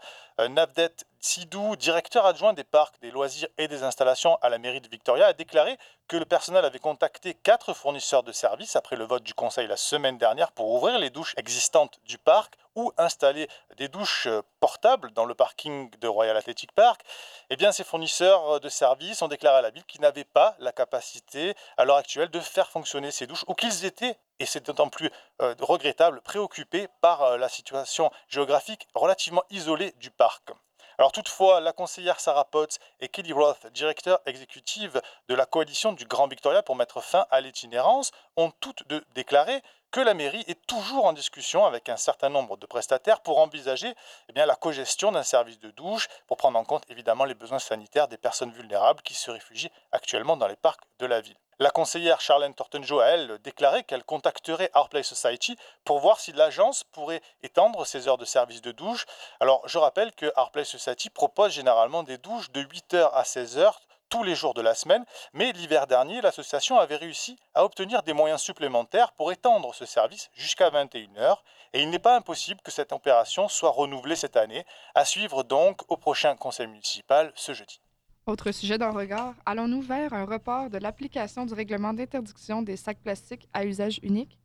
Navdet 0.50 0.96
Sidou, 1.20 1.76
directeur 1.76 2.26
adjoint 2.26 2.54
des 2.54 2.64
parcs, 2.64 3.00
des 3.02 3.12
loisirs 3.12 3.48
et 3.58 3.68
des 3.68 3.84
installations 3.84 4.38
à 4.42 4.50
la 4.50 4.58
mairie 4.58 4.82
de 4.82 4.88
Victoria, 4.88 5.28
a 5.28 5.34
déclaré 5.34 5.78
que 6.08 6.18
le 6.18 6.26
personnel 6.26 6.66
avait 6.66 6.80
contacté 6.80 7.34
quatre 7.34 7.74
fournisseurs 7.74 8.24
de 8.24 8.32
services 8.32 8.76
après 8.76 8.96
le 8.96 9.06
vote 9.06 9.24
du 9.24 9.34
conseil 9.34 9.68
la 9.68 9.78
semaine 9.78 10.18
dernière 10.18 10.52
pour 10.52 10.72
ouvrir 10.72 10.98
les 10.98 11.10
douches 11.10 11.34
existantes 11.38 12.00
du 12.06 12.18
parc 12.18 12.56
ou 12.76 12.92
installer 12.98 13.48
des 13.78 13.88
douches 13.88 14.28
euh, 14.28 14.42
portables 14.60 15.12
dans 15.12 15.26
le 15.26 15.34
parking 15.34 15.90
de 16.00 16.08
Royal 16.08 16.38
Athletic 16.38 16.72
Park. 16.72 17.02
Eh 17.50 17.56
bien, 17.56 17.72
ces 17.72 17.84
fournisseurs 17.84 18.60
de 18.60 18.70
services 18.70 19.22
ont 19.22 19.28
déclaré 19.28 19.58
à 19.58 19.62
la 19.62 19.70
ville 19.70 19.86
qu'ils 19.86 20.02
n'avaient 20.02 20.24
pas 20.24 20.56
la 20.60 20.72
capacité 20.72 21.54
à 21.78 21.86
l'heure 21.86 21.98
actuelle 21.98 22.30
de 22.30 22.40
faire 22.40 22.70
fonctionner 22.70 23.12
ces 23.12 23.28
douches 23.28 23.46
ou 23.48 23.54
qu'ils 23.54 23.86
étaient 23.86 24.18
et 24.42 24.46
c'est 24.46 24.66
d'autant 24.66 24.90
plus 24.90 25.12
euh, 25.42 25.54
regrettable, 25.60 26.20
préoccupés 26.22 26.88
par 27.00 27.22
euh, 27.22 27.38
la 27.38 27.48
situation 27.48 28.10
géographique 28.28 28.88
relativement 28.96 29.44
isolée 29.52 29.94
du 30.00 30.10
parc. 30.10 30.50
Alors 30.98 31.12
toutefois, 31.12 31.62
la 31.62 31.74
conseillère 31.74 32.20
Sarah 32.20 32.46
Potts 32.46 32.80
et 33.00 33.08
Kelly 33.08 33.34
Roth, 33.34 33.68
directeur 33.68 34.20
exécutive 34.26 35.00
de 35.30 35.36
la 35.36 35.46
coalition 35.46 35.94
du 35.94 36.06
Grand 36.06 36.28
Victoria 36.28 36.64
pour 36.64 36.76
mettre 36.76 37.02
fin 37.02 37.28
à 37.30 37.40
l'itinérance, 37.40 38.12
ont 38.36 38.52
toutes 38.60 38.88
deux 38.88 39.04
déclaré 39.14 39.62
que 39.92 40.00
la 40.00 40.14
mairie 40.14 40.44
est 40.48 40.66
toujours 40.68 41.06
en 41.06 41.14
discussion 41.14 41.66
avec 41.66 41.90
un 41.90 41.98
certain 41.98 42.30
nombre 42.30 42.56
de 42.58 42.66
prestataires 42.66 43.20
pour 43.20 43.40
envisager 43.40 43.94
eh 44.30 44.34
bien, 44.34 44.46
la 44.46 44.56
cogestion 44.56 45.12
d'un 45.12 45.24
service 45.24 45.60
de 45.60 45.70
douche, 45.72 46.08
pour 46.28 46.38
prendre 46.38 46.58
en 46.58 46.64
compte 46.64 46.90
évidemment 46.90 47.26
les 47.26 47.34
besoins 47.34 47.60
sanitaires 47.60 48.08
des 48.08 48.18
personnes 48.18 48.52
vulnérables 48.52 49.02
qui 49.02 49.14
se 49.14 49.30
réfugient 49.30 49.72
actuellement 49.92 50.38
dans 50.38 50.48
les 50.48 50.56
parcs 50.56 50.84
de 51.00 51.06
la 51.06 51.20
ville. 51.20 51.36
La 51.60 51.70
conseillère 51.70 52.22
Charlène 52.22 52.56
Tortenjo 52.56 53.02
a, 53.02 53.06
elle, 53.08 53.38
déclaré 53.44 53.84
qu'elle 53.84 54.04
contacterait 54.04 54.72
Our 54.74 54.90
Play 54.90 55.04
Society 55.04 55.56
pour 55.84 56.00
voir 56.00 56.20
si 56.20 56.32
l'agence 56.32 56.84
pourrait 56.84 57.22
étendre 57.44 57.86
ses 57.86 58.08
heures 58.08 58.18
de 58.18 58.26
service 58.26 58.64
de 58.64 58.72
douche. 58.72 59.06
Alors, 59.40 59.62
je 59.68 59.78
rappelle 59.78 60.12
que 60.14 60.34
Our 60.38 60.50
Play 60.50 60.64
Society 60.64 61.12
propose 61.12 61.52
généralement 61.52 62.02
des 62.02 62.18
douches 62.18 62.50
de 62.50 62.64
8h 62.64 63.12
à 63.14 63.22
16h 63.22 63.74
tous 64.12 64.24
les 64.24 64.36
jours 64.36 64.54
de 64.54 64.62
la 64.62 64.76
semaine, 64.76 65.06
mais 65.34 65.54
l'hiver 65.54 65.88
dernier, 65.88 66.22
l'association 66.22 66.78
avait 66.78 66.98
réussi 66.98 67.40
à 67.56 67.64
obtenir 67.64 68.04
des 68.04 68.14
moyens 68.14 68.42
supplémentaires 68.42 69.14
pour 69.14 69.32
étendre 69.32 69.74
ce 69.74 69.86
service 69.86 70.30
jusqu'à 70.34 70.70
21h, 70.70 71.38
et 71.74 71.82
il 71.82 71.90
n'est 71.90 71.98
pas 71.98 72.18
impossible 72.18 72.62
que 72.62 72.72
cette 72.72 72.92
opération 72.92 73.48
soit 73.48 73.72
renouvelée 73.72 74.18
cette 74.18 74.36
année, 74.36 74.66
à 74.94 75.06
suivre 75.06 75.44
donc 75.44 75.90
au 75.90 75.96
prochain 75.96 76.36
conseil 76.36 76.68
municipal 76.68 77.32
ce 77.36 77.54
jeudi. 77.54 77.82
Autre 78.28 78.52
sujet 78.52 78.78
d'un 78.78 78.92
regard, 78.92 79.34
allons-nous 79.46 79.82
vers 79.82 80.14
un 80.14 80.26
report 80.26 80.70
de 80.70 80.78
l'application 80.78 81.46
du 81.46 81.54
règlement 81.54 81.94
d'interdiction 81.94 82.62
des 82.62 82.76
sacs 82.78 83.02
plastiques 83.02 83.48
à 83.54 83.64
usage 83.64 84.00
unique? 84.04 84.38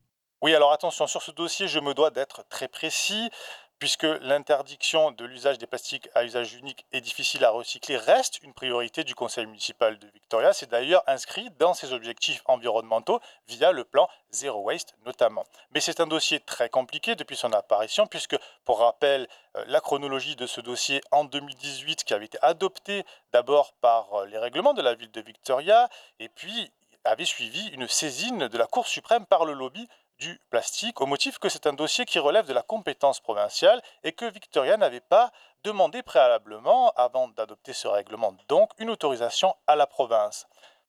Oui, 0.42 0.54
alors 0.54 0.72
attention, 0.72 1.06
sur 1.06 1.22
ce 1.22 1.32
dossier, 1.32 1.66
je 1.66 1.80
me 1.80 1.92
dois 1.92 2.10
d'être 2.10 2.46
très 2.48 2.68
précis 2.68 3.30
puisque 3.78 4.06
l'interdiction 4.22 5.10
de 5.10 5.24
l'usage 5.24 5.58
des 5.58 5.66
plastiques 5.66 6.08
à 6.14 6.24
usage 6.24 6.54
unique 6.54 6.86
et 6.92 7.00
difficile 7.00 7.44
à 7.44 7.50
recycler 7.50 7.96
reste 7.96 8.42
une 8.42 8.54
priorité 8.54 9.04
du 9.04 9.14
conseil 9.14 9.46
municipal 9.46 9.98
de 9.98 10.06
Victoria. 10.08 10.52
C'est 10.52 10.70
d'ailleurs 10.70 11.02
inscrit 11.06 11.50
dans 11.58 11.74
ses 11.74 11.92
objectifs 11.92 12.42
environnementaux 12.46 13.20
via 13.48 13.72
le 13.72 13.84
plan 13.84 14.08
Zero 14.32 14.60
Waste 14.62 14.94
notamment. 15.04 15.44
Mais 15.72 15.80
c'est 15.80 16.00
un 16.00 16.06
dossier 16.06 16.40
très 16.40 16.68
compliqué 16.68 17.16
depuis 17.16 17.36
son 17.36 17.52
apparition, 17.52 18.06
puisque, 18.06 18.36
pour 18.64 18.80
rappel, 18.80 19.28
euh, 19.56 19.64
la 19.66 19.80
chronologie 19.80 20.36
de 20.36 20.46
ce 20.46 20.60
dossier 20.60 21.00
en 21.10 21.24
2018 21.24 22.04
qui 22.04 22.14
avait 22.14 22.26
été 22.26 22.38
adopté 22.42 23.04
d'abord 23.32 23.72
par 23.74 24.12
euh, 24.14 24.26
les 24.26 24.38
règlements 24.38 24.74
de 24.74 24.82
la 24.82 24.94
ville 24.94 25.10
de 25.10 25.20
Victoria, 25.20 25.88
et 26.18 26.28
puis 26.28 26.72
avait 27.04 27.24
suivi 27.24 27.68
une 27.68 27.86
saisine 27.86 28.48
de 28.48 28.58
la 28.58 28.66
Cour 28.66 28.86
suprême 28.86 29.26
par 29.26 29.44
le 29.44 29.52
lobby 29.52 29.88
du 30.18 30.40
plastique 30.50 31.00
au 31.00 31.06
motif 31.06 31.38
que 31.38 31.48
c'est 31.48 31.66
un 31.66 31.72
dossier 31.72 32.04
qui 32.04 32.18
relève 32.18 32.46
de 32.46 32.52
la 32.52 32.62
compétence 32.62 33.20
provinciale 33.20 33.82
et 34.02 34.12
que 34.12 34.24
Victoria 34.30 34.76
n'avait 34.76 35.00
pas 35.00 35.32
demandé 35.64 36.02
préalablement, 36.02 36.90
avant 36.96 37.28
d'adopter 37.28 37.72
ce 37.72 37.88
règlement, 37.88 38.34
donc 38.48 38.70
une 38.78 38.90
autorisation 38.90 39.54
à 39.66 39.76
la 39.76 39.86
province. 39.86 40.46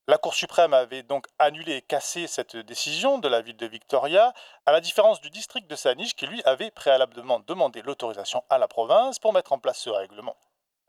La 0.09 0.17
Cour 0.17 0.33
suprême 0.33 0.73
avait 0.73 1.03
donc 1.03 1.27
annulé 1.37 1.73
et 1.77 1.81
cassé 1.81 2.27
cette 2.27 2.55
décision 2.55 3.17
de 3.17 3.27
la 3.27 3.41
ville 3.41 3.57
de 3.57 3.65
Victoria, 3.65 4.33
à 4.65 4.71
la 4.71 4.79
différence 4.79 5.19
du 5.19 5.29
district 5.29 5.69
de 5.69 5.75
Saniche 5.75 6.15
qui 6.15 6.27
lui 6.27 6.41
avait 6.43 6.71
préalablement 6.71 7.41
demandé 7.41 7.81
l'autorisation 7.81 8.41
à 8.49 8.57
la 8.57 8.69
province 8.69 9.19
pour 9.19 9.33
mettre 9.33 9.51
en 9.51 9.59
place 9.59 9.79
ce 9.79 9.89
règlement. 9.89 10.37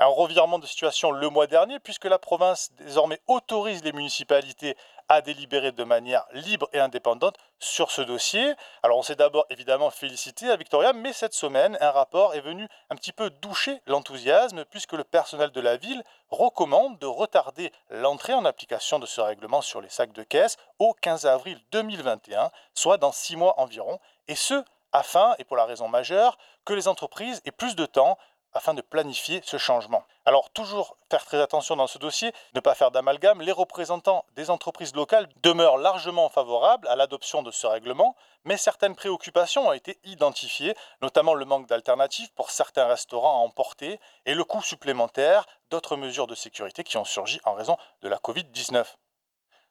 Un 0.00 0.06
revirement 0.06 0.60
de 0.60 0.66
situation 0.66 1.10
le 1.10 1.28
mois 1.28 1.48
dernier, 1.48 1.80
puisque 1.80 2.04
la 2.04 2.20
province 2.20 2.70
désormais 2.74 3.20
autorise 3.26 3.82
les 3.82 3.90
municipalités 3.90 4.76
à 5.08 5.22
délibérer 5.22 5.72
de 5.72 5.82
manière 5.82 6.24
libre 6.34 6.68
et 6.72 6.78
indépendante 6.78 7.36
sur 7.58 7.90
ce 7.90 8.02
dossier. 8.02 8.54
Alors 8.84 8.98
on 8.98 9.02
s'est 9.02 9.16
d'abord 9.16 9.44
évidemment 9.50 9.90
félicité 9.90 10.50
à 10.50 10.56
Victoria, 10.56 10.92
mais 10.92 11.12
cette 11.12 11.34
semaine, 11.34 11.76
un 11.80 11.90
rapport 11.90 12.36
est 12.36 12.40
venu 12.40 12.68
un 12.90 12.94
petit 12.94 13.10
peu 13.10 13.28
doucher 13.28 13.82
l'enthousiasme, 13.86 14.64
puisque 14.66 14.92
le 14.92 15.02
personnel 15.02 15.50
de 15.50 15.60
la 15.60 15.76
ville 15.76 16.04
recommande 16.30 16.96
de 17.00 17.06
retarder 17.06 17.72
l'entrée 17.90 18.34
en 18.34 18.44
application 18.44 19.00
de 19.00 19.06
ce 19.06 19.20
règlement 19.20 19.62
sur 19.62 19.80
les 19.80 19.88
sacs 19.88 20.12
de 20.12 20.22
caisse 20.22 20.58
au 20.78 20.92
15 20.92 21.26
avril 21.26 21.60
2021, 21.72 22.52
soit 22.72 22.98
dans 22.98 23.10
six 23.10 23.34
mois 23.34 23.58
environ, 23.58 23.98
et 24.28 24.36
ce, 24.36 24.62
afin, 24.92 25.34
et 25.40 25.44
pour 25.44 25.56
la 25.56 25.64
raison 25.64 25.88
majeure, 25.88 26.38
que 26.64 26.72
les 26.72 26.86
entreprises 26.86 27.42
aient 27.44 27.50
plus 27.50 27.74
de 27.74 27.84
temps 27.84 28.16
afin 28.52 28.74
de 28.74 28.80
planifier 28.80 29.40
ce 29.44 29.56
changement. 29.56 30.04
Alors 30.24 30.50
toujours 30.50 30.96
faire 31.10 31.24
très 31.24 31.40
attention 31.40 31.76
dans 31.76 31.86
ce 31.86 31.98
dossier, 31.98 32.32
ne 32.54 32.60
pas 32.60 32.74
faire 32.74 32.90
d'amalgame, 32.90 33.40
les 33.40 33.52
représentants 33.52 34.24
des 34.36 34.50
entreprises 34.50 34.94
locales 34.94 35.28
demeurent 35.42 35.78
largement 35.78 36.28
favorables 36.28 36.88
à 36.88 36.96
l'adoption 36.96 37.42
de 37.42 37.50
ce 37.50 37.66
règlement, 37.66 38.16
mais 38.44 38.56
certaines 38.56 38.94
préoccupations 38.94 39.68
ont 39.68 39.72
été 39.72 39.98
identifiées, 40.04 40.74
notamment 41.02 41.34
le 41.34 41.44
manque 41.44 41.68
d'alternatives 41.68 42.32
pour 42.34 42.50
certains 42.50 42.86
restaurants 42.86 43.40
à 43.40 43.44
emporter 43.44 44.00
et 44.26 44.34
le 44.34 44.44
coût 44.44 44.62
supplémentaire 44.62 45.46
d'autres 45.70 45.96
mesures 45.96 46.26
de 46.26 46.34
sécurité 46.34 46.84
qui 46.84 46.96
ont 46.96 47.04
surgi 47.04 47.40
en 47.44 47.54
raison 47.54 47.76
de 48.02 48.08
la 48.08 48.16
Covid-19. 48.18 48.84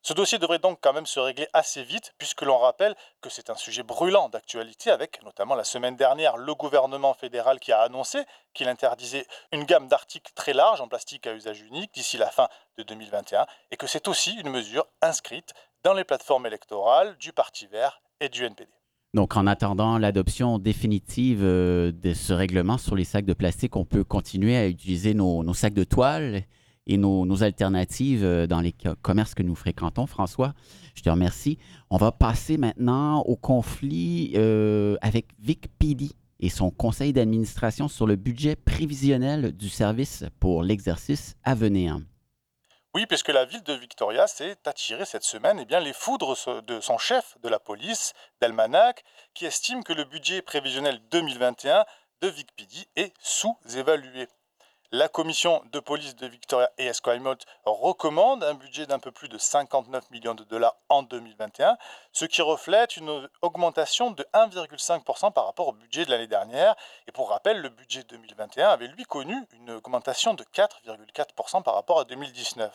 Ce 0.07 0.13
dossier 0.13 0.37
devrait 0.37 0.59
donc 0.59 0.79
quand 0.81 0.93
même 0.93 1.05
se 1.05 1.19
régler 1.19 1.49
assez 1.51 1.83
vite, 1.83 2.13
puisque 2.17 2.43
l'on 2.43 2.57
rappelle 2.57 2.95
que 3.19 3.29
c'est 3.29 3.49
un 3.49 3.57
sujet 3.57 3.83
brûlant 3.83 4.29
d'actualité, 4.29 4.89
avec 4.89 5.21
notamment 5.25 5.53
la 5.53 5.65
semaine 5.65 5.97
dernière 5.97 6.37
le 6.37 6.55
gouvernement 6.55 7.13
fédéral 7.13 7.59
qui 7.59 7.73
a 7.73 7.81
annoncé 7.81 8.19
qu'il 8.53 8.69
interdisait 8.69 9.27
une 9.51 9.65
gamme 9.65 9.89
d'articles 9.89 10.31
très 10.33 10.53
large 10.53 10.79
en 10.79 10.87
plastique 10.87 11.27
à 11.27 11.33
usage 11.33 11.59
unique 11.59 11.93
d'ici 11.93 12.17
la 12.17 12.29
fin 12.29 12.47
de 12.77 12.83
2021, 12.83 13.47
et 13.71 13.75
que 13.75 13.85
c'est 13.85 14.07
aussi 14.07 14.31
une 14.39 14.49
mesure 14.49 14.87
inscrite 15.01 15.53
dans 15.83 15.93
les 15.93 16.05
plateformes 16.05 16.45
électorales 16.45 17.17
du 17.17 17.33
Parti 17.33 17.67
vert 17.67 18.01
et 18.21 18.29
du 18.29 18.45
NPD. 18.45 18.71
Donc, 19.13 19.35
en 19.35 19.45
attendant 19.45 19.97
l'adoption 19.97 20.57
définitive 20.57 21.43
euh, 21.43 21.91
de 21.91 22.13
ce 22.13 22.31
règlement 22.31 22.77
sur 22.77 22.95
les 22.95 23.03
sacs 23.03 23.25
de 23.25 23.33
plastique, 23.33 23.75
on 23.75 23.83
peut 23.83 24.05
continuer 24.05 24.55
à 24.55 24.67
utiliser 24.67 25.13
nos, 25.13 25.43
nos 25.43 25.53
sacs 25.53 25.73
de 25.73 25.83
toile 25.83 26.45
et 26.87 26.97
nos, 26.97 27.43
alternatives 27.43 28.23
euh, 28.23 28.47
dans 28.47 28.61
les 28.61 28.73
commerces 29.01 29.35
que 29.35 29.43
nous 29.43 29.55
fréquentons. 29.55 30.07
François, 30.07 30.53
je 30.95 31.03
te 31.03 31.09
remercie. 31.09 31.59
On 31.89 31.97
va 31.97 32.11
passer 32.11 32.57
maintenant 32.57 33.19
au 33.21 33.35
conflit 33.35 34.31
euh, 34.35 34.95
avec 35.01 35.27
Vic 35.39 35.67
PD 35.77 36.09
et 36.39 36.49
son 36.49 36.71
conseil 36.71 37.13
d'administration 37.13 37.87
sur 37.87 38.07
le 38.07 38.15
budget 38.15 38.55
prévisionnel 38.55 39.51
du 39.51 39.69
service 39.69 40.23
pour 40.39 40.63
l'exercice 40.63 41.35
à 41.43 41.55
venir. 41.55 41.99
Oui, 42.93 43.05
puisque 43.05 43.29
la 43.29 43.45
ville 43.45 43.63
de 43.63 43.73
Victoria 43.73 44.25
s'est 44.25 44.57
attirée 44.65 45.05
cette 45.05 45.23
semaine 45.23 45.59
eh 45.59 45.65
bien, 45.65 45.79
les 45.79 45.93
foudres 45.93 46.35
de 46.65 46.79
son 46.79 46.97
chef 46.97 47.37
de 47.43 47.49
la 47.49 47.59
police, 47.59 48.13
Delmanac, 48.41 49.03
qui 49.35 49.45
estime 49.45 49.83
que 49.83 49.93
le 49.93 50.03
budget 50.05 50.41
prévisionnel 50.41 50.99
2021 51.11 51.85
de 52.21 52.27
VicPD 52.29 52.87
est 52.95 53.13
sous-évalué. 53.19 54.27
La 54.93 55.09
commission 55.09 55.61
de 55.73 55.81
police 55.81 56.15
de 56.15 56.27
Victoria 56.27 56.71
et 56.77 56.85
Esquimalt 56.85 57.45
recommande 57.65 58.41
un 58.41 58.53
budget 58.53 58.85
d'un 58.85 58.99
peu 58.99 59.11
plus 59.11 59.27
de 59.27 59.37
59 59.37 60.09
millions 60.11 60.33
de 60.33 60.45
dollars 60.45 60.77
en 60.87 61.03
2021, 61.03 61.77
ce 62.13 62.23
qui 62.23 62.41
reflète 62.41 62.95
une 62.95 63.27
augmentation 63.41 64.11
de 64.11 64.25
1,5% 64.33 65.33
par 65.33 65.45
rapport 65.45 65.67
au 65.67 65.73
budget 65.73 66.05
de 66.05 66.11
l'année 66.11 66.27
dernière. 66.27 66.73
Et 67.05 67.11
pour 67.11 67.31
rappel, 67.31 67.59
le 67.59 67.67
budget 67.67 68.03
2021 68.03 68.69
avait 68.69 68.87
lui 68.87 69.03
connu 69.03 69.35
une 69.51 69.71
augmentation 69.71 70.33
de 70.35 70.45
4,4% 70.45 71.63
par 71.63 71.75
rapport 71.75 71.99
à 71.99 72.05
2019. 72.05 72.73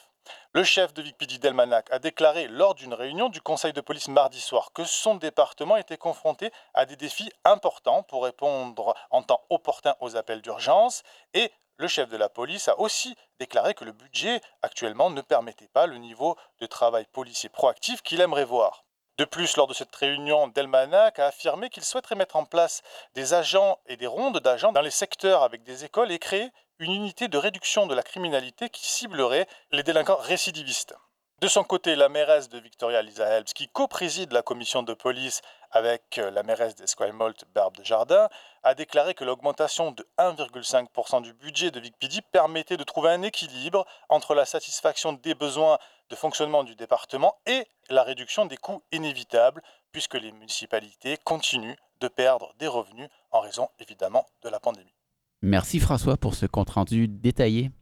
Le 0.52 0.64
chef 0.64 0.92
de 0.92 1.02
VicPD 1.02 1.38
Delmanac 1.38 1.90
a 1.90 1.98
déclaré 1.98 2.46
lors 2.46 2.74
d'une 2.74 2.94
réunion 2.94 3.30
du 3.30 3.40
conseil 3.40 3.72
de 3.72 3.80
police 3.80 4.08
mardi 4.08 4.40
soir 4.40 4.72
que 4.72 4.84
son 4.84 5.14
département 5.14 5.76
était 5.76 5.96
confronté 5.96 6.52
à 6.74 6.84
des 6.84 6.94
défis 6.96 7.32
importants 7.44 8.02
pour 8.02 8.24
répondre 8.24 8.94
en 9.10 9.22
temps 9.22 9.42
opportun 9.48 9.96
aux 10.00 10.14
appels 10.14 10.42
d'urgence 10.42 11.02
et 11.34 11.50
le 11.76 11.88
chef 11.88 12.08
de 12.08 12.16
la 12.16 12.28
police 12.28 12.68
a 12.68 12.78
aussi 12.78 13.16
déclaré 13.38 13.74
que 13.74 13.84
le 13.84 13.92
budget 13.92 14.40
actuellement 14.62 15.10
ne 15.10 15.20
permettait 15.20 15.68
pas 15.68 15.86
le 15.86 15.96
niveau 15.96 16.36
de 16.60 16.66
travail 16.66 17.06
policier 17.12 17.48
proactif 17.48 18.02
qu'il 18.02 18.20
aimerait 18.20 18.44
voir. 18.44 18.84
De 19.18 19.24
plus, 19.24 19.56
lors 19.56 19.66
de 19.66 19.74
cette 19.74 19.94
réunion, 19.94 20.48
Delmanac 20.48 21.18
a 21.18 21.26
affirmé 21.26 21.68
qu'il 21.68 21.84
souhaiterait 21.84 22.14
mettre 22.14 22.36
en 22.36 22.44
place 22.44 22.82
des 23.14 23.34
agents 23.34 23.78
et 23.86 23.96
des 23.96 24.06
rondes 24.06 24.40
d'agents 24.40 24.72
dans 24.72 24.80
les 24.80 24.90
secteurs 24.90 25.42
avec 25.42 25.62
des 25.64 25.84
écoles 25.84 26.10
et 26.10 26.18
créer 26.18 26.50
une 26.78 26.92
unité 26.92 27.28
de 27.28 27.38
réduction 27.38 27.86
de 27.86 27.94
la 27.94 28.02
criminalité 28.02 28.70
qui 28.70 28.90
ciblerait 28.90 29.46
les 29.70 29.82
délinquants 29.82 30.16
récidivistes. 30.16 30.94
De 31.42 31.48
son 31.48 31.64
côté, 31.64 31.96
la 31.96 32.08
mairesse 32.08 32.48
de 32.50 32.60
Victoria, 32.60 33.02
Lisa 33.02 33.26
Helps, 33.26 33.52
qui 33.52 33.66
co-préside 33.66 34.30
la 34.30 34.42
commission 34.42 34.84
de 34.84 34.94
police 34.94 35.42
avec 35.72 36.18
euh, 36.18 36.30
la 36.30 36.44
mairesse 36.44 36.76
d'Esquimalt, 36.76 37.44
Barbe 37.52 37.76
de 37.78 37.82
Jardin, 37.82 38.28
a 38.62 38.76
déclaré 38.76 39.14
que 39.14 39.24
l'augmentation 39.24 39.90
de 39.90 40.06
1,5% 40.18 41.20
du 41.20 41.34
budget 41.34 41.72
de 41.72 41.80
VicPD 41.80 42.20
permettait 42.30 42.76
de 42.76 42.84
trouver 42.84 43.10
un 43.10 43.22
équilibre 43.22 43.84
entre 44.08 44.36
la 44.36 44.44
satisfaction 44.44 45.14
des 45.14 45.34
besoins 45.34 45.78
de 46.10 46.14
fonctionnement 46.14 46.62
du 46.62 46.76
département 46.76 47.34
et 47.46 47.66
la 47.90 48.04
réduction 48.04 48.46
des 48.46 48.56
coûts 48.56 48.84
inévitables, 48.92 49.62
puisque 49.90 50.14
les 50.14 50.30
municipalités 50.30 51.16
continuent 51.24 51.74
de 51.98 52.06
perdre 52.06 52.54
des 52.60 52.68
revenus 52.68 53.08
en 53.32 53.40
raison 53.40 53.68
évidemment 53.80 54.28
de 54.44 54.48
la 54.48 54.60
pandémie. 54.60 54.94
Merci 55.40 55.80
François 55.80 56.16
pour 56.16 56.36
ce 56.36 56.46
compte-rendu 56.46 57.08
détaillé. 57.08 57.72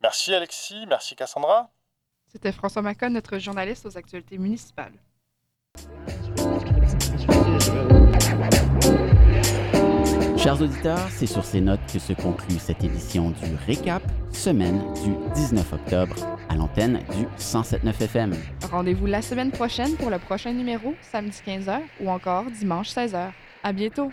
Merci 0.00 0.32
Alexis, 0.32 0.86
merci 0.86 1.16
Cassandra. 1.16 1.73
C'était 2.34 2.50
François 2.50 2.82
Macon, 2.82 3.10
notre 3.10 3.38
journaliste 3.38 3.86
aux 3.86 3.96
actualités 3.96 4.38
municipales. 4.38 4.92
Chers 10.36 10.60
auditeurs, 10.60 11.08
c'est 11.10 11.26
sur 11.26 11.44
ces 11.44 11.60
notes 11.60 11.80
que 11.92 12.00
se 12.00 12.12
conclut 12.12 12.58
cette 12.58 12.82
édition 12.82 13.30
du 13.30 13.54
Récap, 13.66 14.02
semaine 14.32 14.82
du 15.04 15.14
19 15.34 15.74
octobre, 15.74 16.16
à 16.48 16.56
l'antenne 16.56 16.98
du 17.16 17.24
107.9 17.38 18.02
FM. 18.02 18.34
Rendez-vous 18.68 19.06
la 19.06 19.22
semaine 19.22 19.52
prochaine 19.52 19.94
pour 19.94 20.10
le 20.10 20.18
prochain 20.18 20.52
numéro, 20.52 20.96
samedi 21.02 21.38
15h 21.46 21.82
ou 22.00 22.10
encore 22.10 22.46
dimanche 22.50 22.88
16h. 22.88 23.30
À 23.62 23.72
bientôt! 23.72 24.10